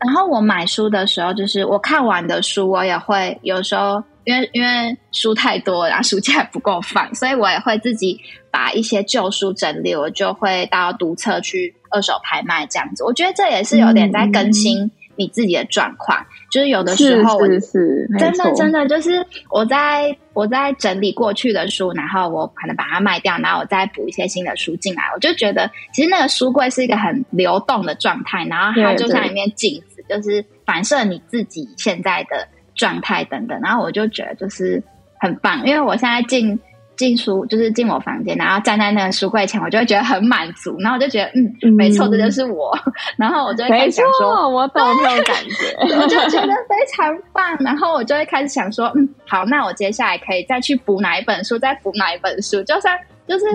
[0.00, 4.02] 然后我买书的时候，就是我看完的书，我也会有时候。
[4.24, 8.20] 因为因为书太多，然后书架不够放， 所以我也会自己
[8.50, 13.02] 把一些旧书整理，我就会到读册去二手拍卖这样子。
[13.04, 32.48] 我觉得这也是有点在更新你自己的状况，嗯、就是有的时候是，是真的真的就是我在我在整理过去的书，然后我可能把它卖掉，然后我再补一些新的书进来，我就觉得其实那个书柜是一个很流动的状态，然后它就像一面镜子，就是反射你自己现在的。
[32.78, 34.80] 状态等等，然后我就觉得就是
[35.18, 36.56] 很棒，因为我现在进
[36.98, 42.76] 进书就是进我房间，然后站在那个书柜前，我就会觉得很满足，然后我就觉得嗯，嗯没错，这就是我，
[43.16, 53.46] 然后我就会开始想说，我懂这种感觉，我就觉得非常棒，然后我就会开始想说，嗯，好，那我接下来可以再去补哪一本书，再补哪一本书，就算就是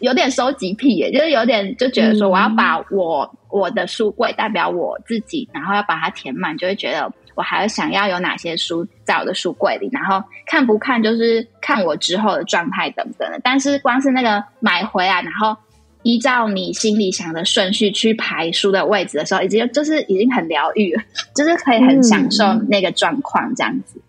[0.00, 7.12] 有点收集癖耶，就是有点就觉得说，我要把我、嗯、我的书柜代表我自己，然后要把它填满，就会觉得。
[7.40, 13.40] 我还想要有哪些书在我的书柜里，然后看不看就是看我之后的状态等等的。
[13.42, 15.56] 但是光是那个买回来，然后
[16.02, 21.02] 依照你心里想的顺序去排书的位置的时候，已经就是已经很疗愈了，
[21.34, 23.98] 就是可以很享受那个状况这样子。
[23.98, 24.02] 嗯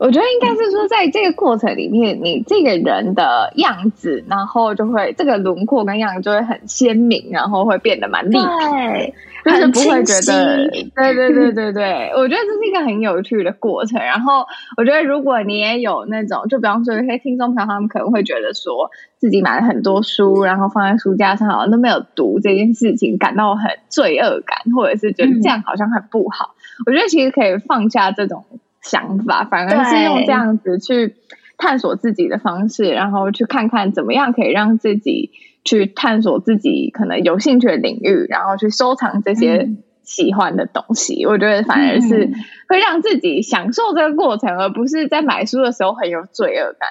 [0.00, 9.14] 我觉得应该是说，在这个过程里面，你这个人的样子，然后就会这个轮廓跟样子就会很鲜明，然后会变得蛮立体，
[9.44, 14.00] 就是不会觉得，对对对对对， 我觉得这是一个很有趣的过程。
[14.00, 14.44] 然后
[14.76, 26.54] 我觉得，如果你也有那种，就比方说有些听众朋友，他们可能会觉得说自己买了很多书，然后放在书架上，好像都没有读这件事情，感到很罪恶感，或者是觉得这样好像很不好。
[26.56, 28.44] 嗯、我觉得其实可以放下这种。
[28.82, 31.14] 想法反而是用这样子去
[31.58, 35.32] 探索自己的方式，然后去看看怎么样可以让自己
[35.64, 39.68] 去探索自己可能有兴趣的领域，然后去收藏这些
[40.02, 41.24] 喜欢的东西。
[41.24, 42.30] 嗯、我觉得反而是
[42.68, 46.88] 会让自己享受这个过程，而不是在买书的时候很有罪恶感。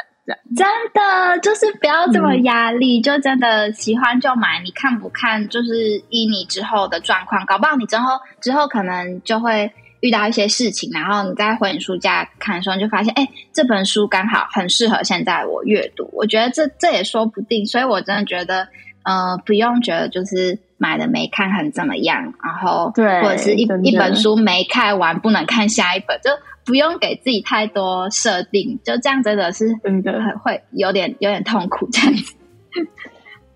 [0.55, 4.61] 这样真的就是不要这么压力，嗯、就真的喜欢就买。
[4.63, 9.71] 你看不看，就是依你之后的状况，搞不好你之后之后可能就会。
[10.01, 16.09] 遇到一些事情，然后你在回你书架看的时候，你就发现，哎，这本书刚好很适合现在我阅读。
[16.13, 18.67] 我觉得这这也说不定，所以我真的觉得，
[19.03, 26.29] 呃，不用觉得就是买了没看很怎么样，然后对，或者是一一本书没看完不能看下一本，就
[26.65, 32.35] 不用给自己太多设定，就这样真的是很会有点有点痛苦这样子。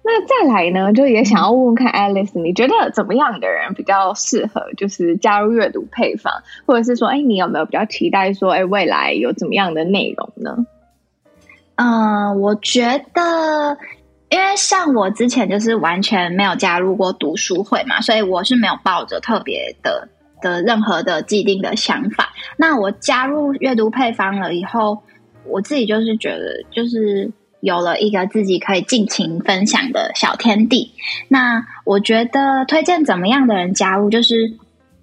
[0.06, 10.66] 那再来呢，就也想要问问看 Alice，你觉得怎么样的人比较适合，就是加入阅读配方，或者是说，哎，你有没有比较期待说，哎，未来有怎么样的内容呢？
[11.76, 13.78] 嗯、我觉得，
[14.30, 20.10] 因为像我之前就是完全没有加入过读书会嘛，所以我是没有抱着特别的
[20.42, 22.34] 的任何的既定的想法。
[22.58, 25.02] 那我加入阅读配方了以后，
[25.46, 27.32] 我自己就是觉得，就是。
[27.64, 30.92] 有了一个自己可以尽情分享的小天地，
[31.30, 34.54] 那我觉得推荐怎么样的人加入，就是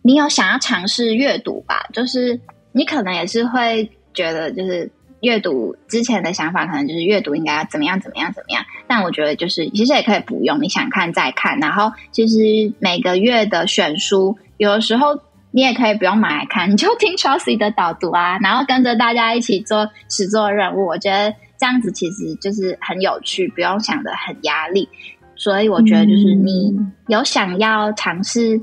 [0.02, 2.38] 你有想要尝试阅读吧，就是
[2.72, 4.92] 你可能也是会觉得，就是
[5.22, 12.36] 阅读之前的想法，可能就是阅读应该要怎么样怎么样怎么样，但我觉得就是其实也可以不用，你想看再看，然后其实
[12.78, 15.18] 每个月的选书，有的时候
[15.50, 21.34] 你也可以不用买来看，你就听 Chelsea 的导读啊，然后跟着大家一起做实作任务，我觉得。
[21.60, 24.88] 这样子其实就是很有趣，不用想的很压力，
[25.36, 26.74] 所以我觉得就是你
[27.08, 28.58] 有想要尝试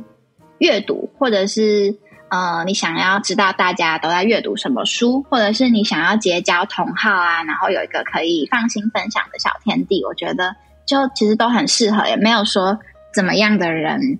[0.58, 1.96] 阅读，或者是
[2.30, 10.56] 呃，你想要知道大家都在阅读什么书，或者是你想要结交同好啊，然后有一个可以放心分享的小天地，我觉得
[10.88, 12.80] 就其实都很适合，也没有说
[13.14, 14.18] 怎么样的人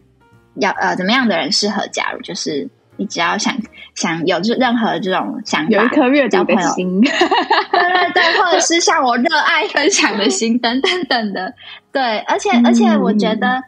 [0.56, 2.70] 要呃怎么样的人适合加入，就是。
[2.98, 3.56] 你只要想
[3.96, 11.54] 想有这任何这种想法，有一颗阅读的心，对对对， 或者是像我热爱分享的心，等等等的，
[11.92, 13.62] 对，而且、嗯、而且我觉得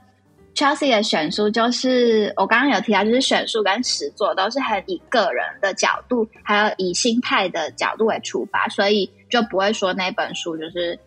[0.55, 10.99] Chelsea 的选书就是我刚刚有提到，就是选书跟实作都是很以个人的角度，还有以心态的角度为出发，所以就不会说那本书就是。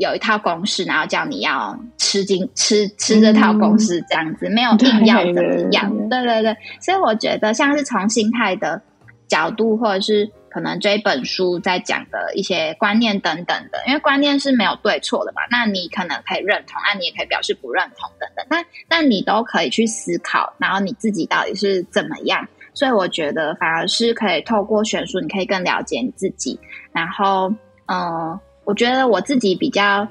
[0.00, 6.08] 有一套公式，然后叫你要吃进吃吃这套公式，这样子、嗯、没有硬要怎么样？
[6.08, 8.80] 对对对，所以我觉得像是从心态的
[9.28, 22.48] 角度，或者是可能这一本书在讲的一些观念等等的，因为观念是没有对错的嘛，那你可能可以认同，那你也可以表示不认同等等，那那你都可以去思考，然后你自己到底是怎么样？
[22.72, 26.58] 所以我觉得反而是可以透过选书，你可以更了解你自己，
[26.90, 27.52] 然后
[27.84, 28.00] 嗯。
[28.00, 28.40] 呃
[28.70, 30.06] 我觉得我自己比较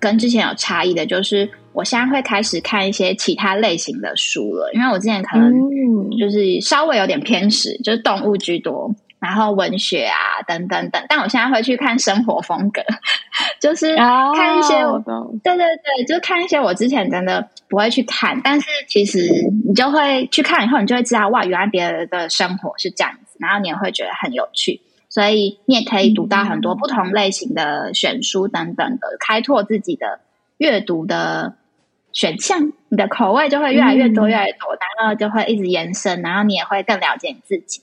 [0.00, 5.52] 跟之前有差异的，就是我现在会开始看一些其他类型的书了，因为我之前可能
[6.18, 8.90] 就是稍微有点偏食，就是动物居多，
[9.20, 12.80] 然后文学啊等等等，但我现在会去看生活风格，
[13.60, 14.82] 就是看一些，
[15.44, 19.28] 对对对，就看一些我之前真的不会去看，但是其实
[19.66, 24.80] 你就会去看以后，你就会知道哇，原来别人的生活是这样子，然后你也会觉得很有趣。
[25.18, 30.20] 所以你也可以读到很多不同类型的选书等等的，开拓自己的
[30.58, 31.56] 阅读的
[32.12, 37.82] 选项，你的口味就会越来越多，越来越多，然后就会一直延伸，然后你也会更了解你自己，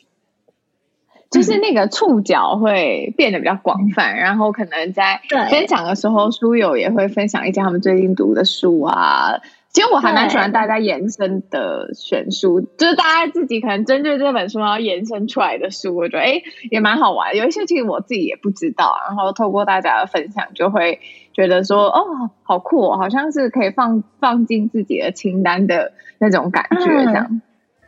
[1.29, 5.19] 就是那个触角会变得比较广泛，然后可能在
[5.49, 9.41] 分享的时候，书友也会分享一些他们最近读的书啊。
[9.75, 17.35] 其实我还蛮喜欢大家延伸的选书，就是大家自己可能针对这本书然后延伸出来的书，我觉得哎也蛮好玩。
[17.35, 21.01] 有一些其实我自己也不知道，然后透过大家的分享，就会
[21.33, 27.41] 觉得说哦好酷哦，好像是可以放放进自己的清单的那种感觉，这样。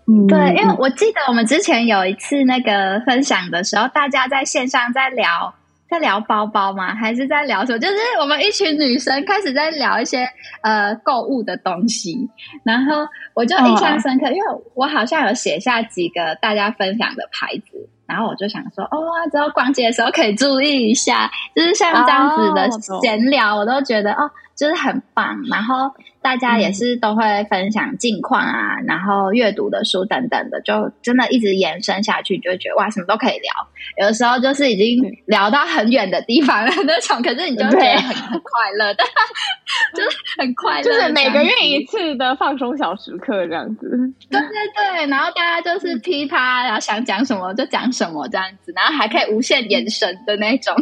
[0.08, 5.56] 嗯，对，因为我记得我们之前有一次那个分享的时候，大家在线上在聊。
[5.90, 6.94] 在聊包包吗？
[6.96, 7.80] 还是在聊什么？
[7.80, 10.28] 就是我们一群女生开始在聊一些
[10.62, 12.30] 呃购物的东西，
[12.64, 19.00] 然后我就印象深刻，哦、因为我好像有写下几个大家分享的牌子，然后我就想说，哦，
[19.32, 22.70] 之后逛街的时候可以注意一下，就是像这样子的
[23.02, 24.30] 闲聊，我都觉得哦。
[24.58, 25.88] 就是很棒，然后
[26.28, 33.50] 大家也是都会分享近况啊，嗯、然后阅读的书等等的，就真的一直延伸下去，就会觉得哇，什么都可以聊。
[33.98, 39.06] 有的时候就是已经聊到很远的地方了那种，可是你就觉得很很快乐的，
[39.96, 43.90] 就是很快乐，就是每个月一次的放松小时刻这样子。
[44.30, 50.76] 对对对，然后大家就是噼啪，然后想讲什么就讲什么这样子，然后还可以无限延伸的那种。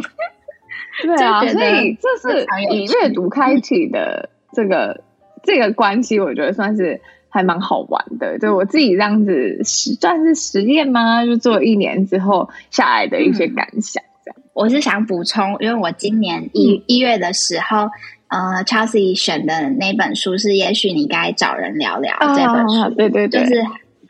[1.04, 5.04] 对啊，所以这是以阅读开启的这个
[5.46, 8.38] 这个关系，我觉得算是还蛮好玩的。
[8.38, 11.24] 就我自己这样子实算是实验吗？
[11.24, 14.36] 就做一年之后下来的一些感想，这样。
[14.38, 17.88] 嗯、我是想补充，因为我今年一一月的时候，
[18.28, 23.62] 呃，Chelsea 选的那本书是《也许你该找人聊聊》这本书，啊、对对对，就是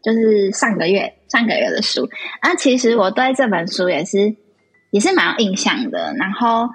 [0.03, 2.09] 就是上个月上个月的书。
[2.43, 4.35] 那其实我对这本书也是。
[4.93, 6.71] 也是蛮有印象的，然后，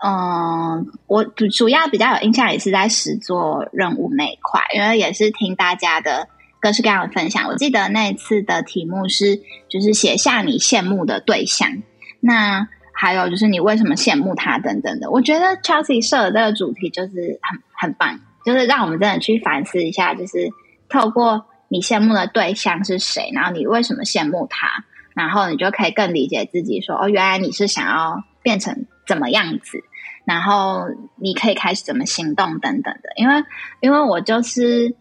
[0.00, 6.28] 嗯，我主主要比较有印象也是在实作任务那一块，因为也是听大家的
[6.60, 7.48] 各式各样的分享。
[7.48, 11.68] 我记得那一次的题目是，就是写下你羡慕的对象，
[12.20, 15.10] 那还有就是你为什么羡慕他等等的。
[15.10, 20.48] 我觉得 Chelsea 设的这个主题就是很很棒，就是让我们真的去反思一下，就是
[20.88, 24.84] 透过你羡慕的对象是谁，然后你为什么羡慕他，
[25.14, 29.82] 然后你就可以更理解自己，说哦，原来你是想要变成怎么样子，
[30.28, 30.84] 然后
[31.16, 33.08] 你可以开始怎么行动等等的。
[33.16, 33.42] 因为，
[33.80, 34.94] 因为我就是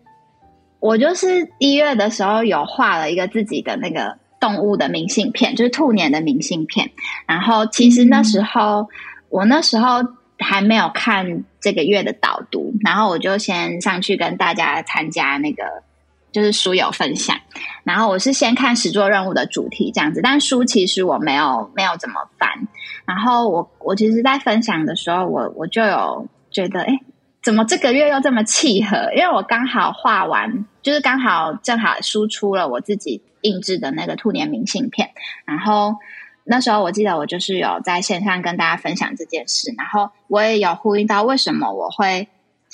[0.80, 6.92] 我就是一月的时候有画了一个自己的那个动物的明信片，就是兔年的明信片。
[7.26, 8.88] 然后，其实那时候、
[9.28, 10.04] 我那时候
[10.40, 15.84] 还没有看这个月的导读，然后我就先上去跟大家参加那个。
[16.30, 17.36] 就是书友分享，
[17.84, 22.68] 然后我是先看实作任务的主题这样子，但书其实我没有没有怎么翻。
[23.08, 27.00] 然后我我其实，在分享的时候，我我就有觉得，哎，
[27.42, 29.12] 怎么这个月又这么契合？
[29.16, 35.12] 因为我刚好画完，就是刚好正好输出了我自己印制的那个兔年明信片。
[35.46, 35.96] 然后
[36.44, 42.28] 那时候我记得我就是有在线上跟大家分享这件事，然后我也有呼应到为什么我会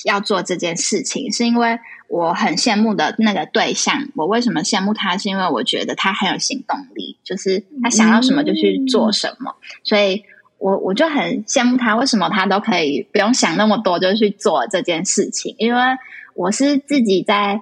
[0.06, 1.80] 要做这件事情，是因为。
[2.10, 5.18] 我很羡慕的那个对象，我为什么羡慕他？
[5.18, 10.24] 是因为我觉得他很有行动力，就是他想要什么就去做什么，嗯、所以
[10.60, 11.96] 我我就很羡慕他。
[11.96, 15.56] 为什么他都可以不用想那么多就去做这件事情？
[15.58, 15.82] 因为
[16.36, 17.62] 我是自己在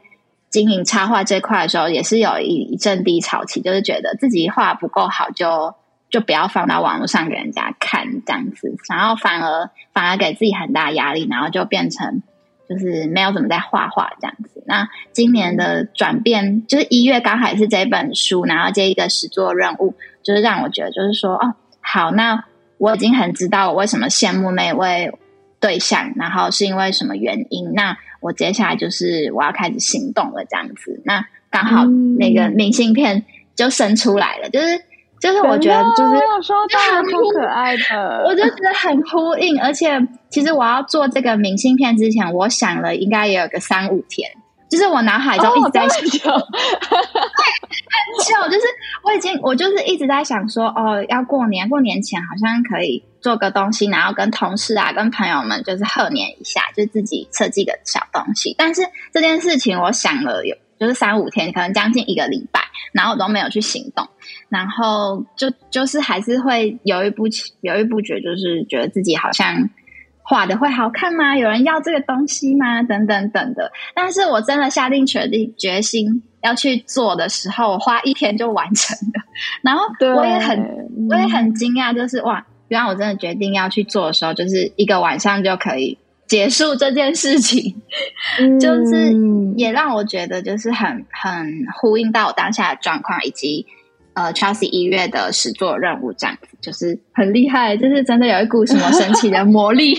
[0.49, 5.73] 经营插画这块的时候，也是有一一阵低潮期，就是觉得自己画不够好就，
[6.11, 12.21] 就就不要放到网络上给人家看这样子，然后反而反而给自己很大压力，然后就变成。
[12.69, 14.63] 就是没有怎么在画画这样子。
[14.65, 19.93] 那今年的转变，就是一月刚好是这本书，然后这一个实作任务，
[20.23, 22.45] 就是让我觉得，就是说，哦，好，那
[22.77, 25.11] 我已经很知道我为什么羡慕那位
[25.59, 27.73] 对象，然后是因为什么原因。
[27.73, 31.01] 那我接下来就是我要开始行动了，这样子。
[31.03, 31.83] 那刚好
[32.17, 34.81] 那个明信片就生出来了，就是。
[35.21, 36.57] 就是我觉得，就是说
[36.91, 39.61] 很可爱的，我就觉得很呼应。
[39.61, 40.01] 而且，
[40.31, 44.31] 其实我要做这个明信片之前，我想了应该也有个三五天。
[44.67, 45.99] 就是我脑海中一直在想，
[46.33, 46.49] 哦、很
[48.25, 48.65] 久，就是
[49.03, 58.55] 我已经，我就是一直在想说，哦，要过年，过年前好像可以做个东西，然后跟同事啊、跟朋友们就是贺年一下，就自己设计个小东西。
[58.57, 58.81] 但是
[59.13, 60.55] 这件事情，我想了有。
[60.81, 62.59] 就是三五天，可能将近一个礼拜，
[62.91, 64.07] 然后我都没有去行动，
[64.49, 67.25] 然后就就是还是会犹豫不，
[67.61, 69.69] 犹豫不决，就是觉得自己好像
[70.23, 71.37] 画的会好看吗？
[71.37, 72.81] 有人要这个东西吗？
[72.81, 73.71] 等等等的。
[73.93, 79.21] 但是我真的下定决定决心要去做的时候，我花一天就完成了。
[79.61, 85.99] 然后我也很我也很惊讶，就是哇，原来我真的决定要去做的时候，就是一个晚上就可以。
[86.31, 87.75] 结束这件事情，
[88.57, 89.13] 就是
[89.57, 93.67] 也让我觉得就是很很呼应到我当下的状况，以及
[94.13, 99.93] 呃，Chelsea 一月的实作任务这样子，就是很厉害，就是真的有一股什么神奇的魔力，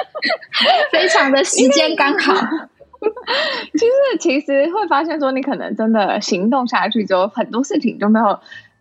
[0.92, 2.34] 非常的时间刚好。
[3.72, 8.38] 就是其实会发现说，你可能真的行动下去之后，很多事情就没有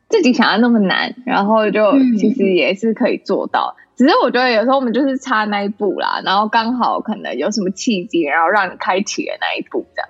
[0.09, 3.77] 自己想的那么难，然后就其实也是可以做到。
[3.95, 10.09] 只是我觉得有时候我们就是差那一步啦，然后刚好可能有什么契机，然后让你开启了那一步，这样。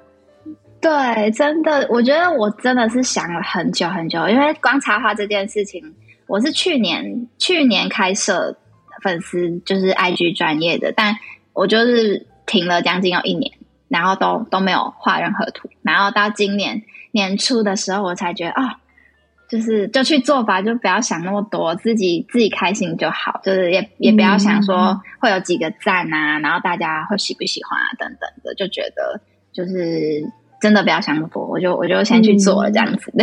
[0.81, 5.93] 对，真的，我觉得我真的是想了很久很久，因为光插画这件事情，
[6.27, 8.57] 我是去年去年开设
[9.01, 11.15] 粉丝就是 IG 专业的，但
[11.53, 13.51] 我就是停了将近有一年，
[13.87, 18.79] 然后都都没有画任何图，然后到今年年初的时候，我才觉得啊。
[19.47, 23.39] 就是就去做吧，就不要想那么多，自己自己开心就好。
[23.43, 29.21] 就是也也不要想说会有几个赞啊，然后大家会喜不喜欢啊等等的，就觉得
[29.53, 30.23] 就是
[30.59, 33.13] 真的不要想那么多，我就我就先去做了这样子。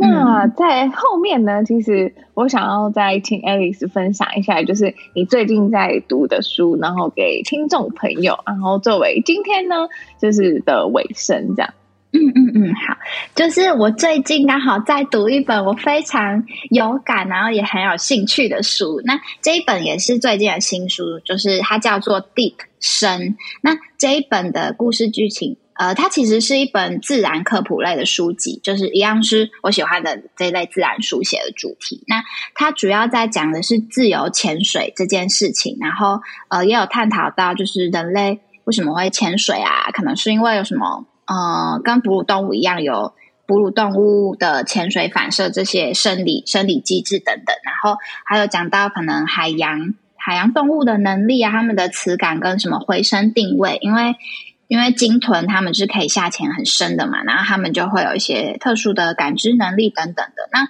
[0.00, 9.88] 那在后面呢，其实我想要再请 Alice 分享一下，就是你最近在读的书，然后给听众朋友，然后作为今天呢
[10.22, 11.74] 就是的尾声这样。
[12.10, 12.96] 嗯嗯嗯，好，
[13.34, 19.02] 就是我最近刚好在读一本我非常有感，然后也很有兴趣的书。
[19.04, 23.20] 那这一本也是最近的新书，就是它叫做《Deep 深》。
[23.60, 32.04] 那这一本的故事剧情，呃，它其实是一本自然科普类的书籍，就是一样是我喜欢的这类自然书写的主题。
[32.06, 39.90] 那它主要在讲的是自由潜水这件事情，然后呃，也有探讨到就是人类为什么会潜水啊？
[39.92, 41.04] 可能是因为有什么。
[41.28, 43.12] 呃，跟哺乳动物一样，有
[43.46, 54.16] 哺乳动物的潜水反射这些生理生理机制等等，然后还有讲到可能海洋海洋动物的能力啊，他们的磁感跟什么回声定位，因为
[54.68, 60.48] 因为鲸豚他们是可以下潜很深的嘛，然后他们就会有一些特殊的感知能力等等的。
[60.52, 60.68] 那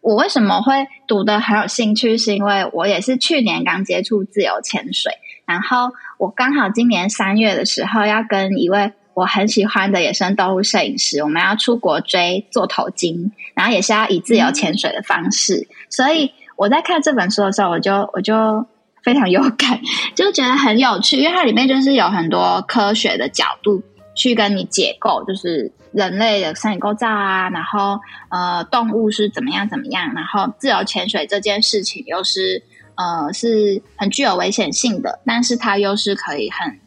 [0.00, 2.16] 我为什么会读得很有兴趣？
[2.16, 5.12] 是因为我也是去年刚接触自由潜水，
[5.46, 15.66] 然后我刚好今年三月的时候要跟一位我很喜欢的野生动物摄影师，我们要出国追座头鲸，然后也是要以自由潜水的方式。
[15.90, 18.64] 所以我在看这本书的时候，我就我就
[19.02, 19.80] 非常有感，
[20.14, 23.82] 就觉得很有趣，因为它里面就是有很多科学的角度
[24.14, 27.98] 去跟你解构，就是人类的生理构造啊，然后
[28.30, 32.62] 呃动物是怎么样怎么样，然后自由潜水这件事情又是
[32.94, 36.78] 呃是很具有危险性的，但是它又是可以很。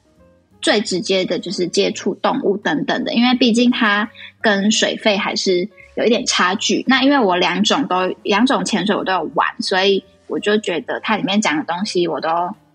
[0.61, 4.09] 最直接的就是接触动物等等的，因为毕竟它
[4.41, 6.83] 跟水肺还是有一点差距。
[6.87, 12.29] 那因为我两种都两种潜水我都有玩，所以我就觉得它里面讲的东西我都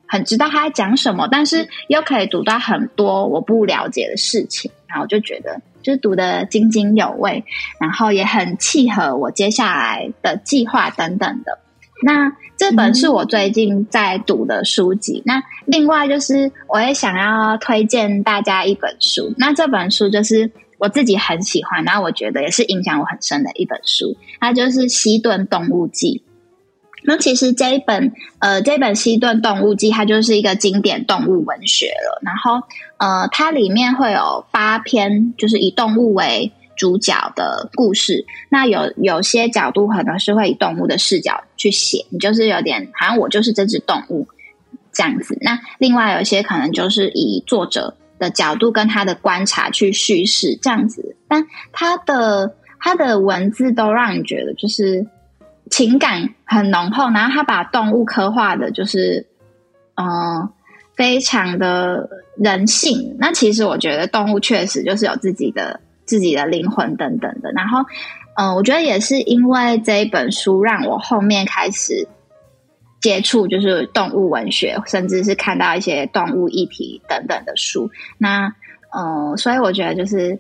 [0.07, 7.45] 很知道它在讲什么，但是又可以读到很多我不了解的事情，然后就觉得就是读得津津有味，
[7.81, 11.59] 然后也很契合我接下来的计划等等的。
[12.05, 15.19] 那这本是我最近在读的书籍。
[15.19, 19.35] 嗯、那另外就是，我也想要推荐大家一本书。
[19.37, 24.17] 那这本书就是我自己很喜欢，然后我觉得也是影响我很深的一本书。
[24.41, 26.23] 它就是《西顿动物记》。
[27.09, 32.21] 那其实这一本，呃，这本《西顿动物记》它就是一个经典动物文学了。
[32.23, 44.29] 然后，呃，它里面会有八篇，就是以动物为主角的故事，那有有些角度可能是会以动物的视角去写，你就是有点好像我就是这只动物
[44.93, 45.39] 这样子。
[45.41, 55.07] 那另外有一些可能就是以作者的角度跟他的观察去叙事这样子，但他的他的文字都让你觉得就是
[55.71, 59.27] 情感很浓厚，然后他把动物刻画的就是
[59.95, 60.51] 嗯、呃、
[60.95, 63.17] 非常的人性。
[63.19, 65.81] 那其实我觉得动物确实就是有自己的。
[66.07, 67.85] 自己的灵魂等等的，然后，
[68.37, 72.07] 嗯、我觉得也是因为这一本书，让我后面开始
[73.01, 77.91] 接触就是动物文学，甚至是看到一些动物议题等等的书。
[78.19, 78.55] 那，
[78.97, 80.39] 嗯、所以我觉得就是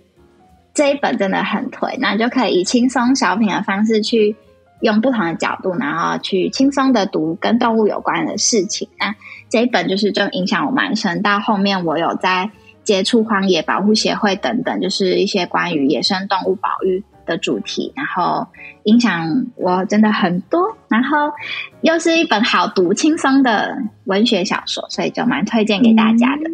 [0.72, 4.36] 这一本真的很推，那就可以以轻松小品的方式去
[4.82, 8.88] 用不同的角度，然后去轻松的读跟动物有关的事情。
[9.00, 9.16] 那
[9.50, 12.52] 这一本就是就影响我蛮深，到后面我有在。
[12.86, 18.46] 接触荒野保护协会等等，就是一些关于野生动物保育的主题，然后
[18.84, 21.32] 影响我真的很多，然后
[21.82, 26.48] 又是一本好读、轻松的文学小说，所以就蛮推荐给大家的。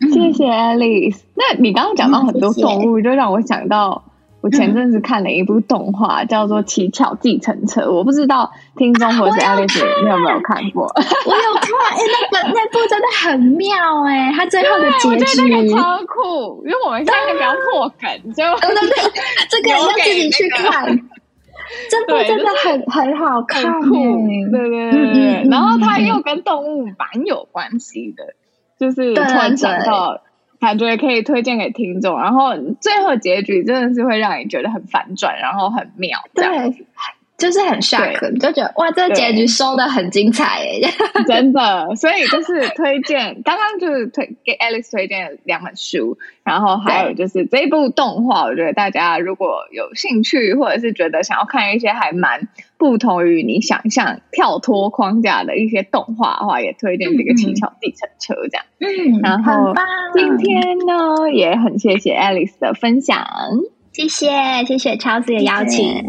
[0.00, 1.20] 嗯、谢谢 Alice。
[1.34, 4.02] 那你刚刚讲到很多动物，嗯、就让我想到。
[4.42, 10.84] 我前阵子看了一部动画，叫做《乞巧计程车》，我不知道听众或者是 Alice 你有没有看过？
[11.26, 19.12] 我有看，哎、欸，那本那部真的很妙哎、欸，它最后的结局超酷，因为我们现在比较破梗，就对对对，
[19.50, 20.86] 这个要自己去看，
[21.90, 23.92] 这部真的很很好看，酷，
[24.50, 28.34] 对对对对，然后它又跟动物蛮有关系的，
[28.78, 30.22] 就是突然想到。
[30.62, 36.70] 感觉可以推荐给听众，然后最后结局真的是会让你觉得很反转，然后很妙，这样。
[36.70, 36.86] 对，
[37.40, 40.88] 就是很 shock，就觉得哇，这个结局收的很精彩耶，
[41.26, 41.96] 真的。
[41.96, 52.48] 所以就是推荐，刚刚就是推给 Alice 推荐两本书，然后还有就是这一部动画，我觉得大家如果有兴趣，或者是觉得想要看一些还蛮。
[52.78, 58.64] 不同于你想象跳脱框架的一些动画的话，也推荐这个七巧计程车这样。
[58.78, 59.74] 嗯，然后
[60.14, 63.22] 今天呢，也很谢谢 Alice 的分享，
[63.92, 66.06] 谢谢谢谢 Chelsea 的邀请。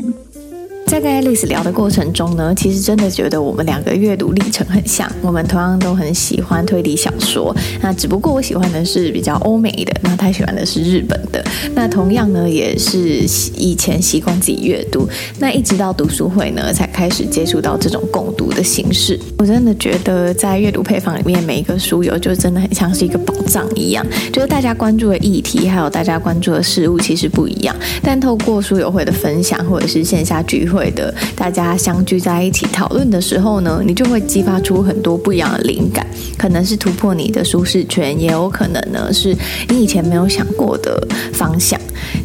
[0.92, 5.10] 在跟 Alice 聊的过程中呢，其实真的觉得我们两个阅读历程很像。
[5.22, 11.42] 我们同样都很喜欢推理小说，那只不过我喜欢的是比较欧美的，那他喜欢的是日本的。
[11.74, 15.08] 那同样呢，也是以前习惯自己阅读，
[15.40, 19.18] 那一直到读书会呢，才开始接触到这种共读的形式。
[19.38, 24.06] 我真的觉得在阅读配方里面，每一个书友就真的很像是一个宝藏一样。
[24.34, 27.74] 就是大家关注的议题，还有大家关注的事物，其实不一样。
[28.04, 36.06] 但透过书友会的分享，或者是线下聚会会，的大家相聚在一起讨论的时候呢，你就会激发出很多不一样的灵感，
[36.38, 39.36] 可能是突破你的舒适圈，也有可能呢是
[39.70, 41.80] 你以前没有想过的方向。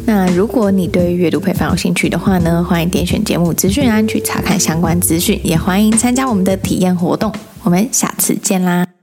[0.05, 7.31] 那如果你对阅读配方有兴趣的话呢，欢迎点选节目资讯栏去查看相关资讯，也欢迎参加我们的体验活动。
[7.63, 8.96] 我们下次见啦！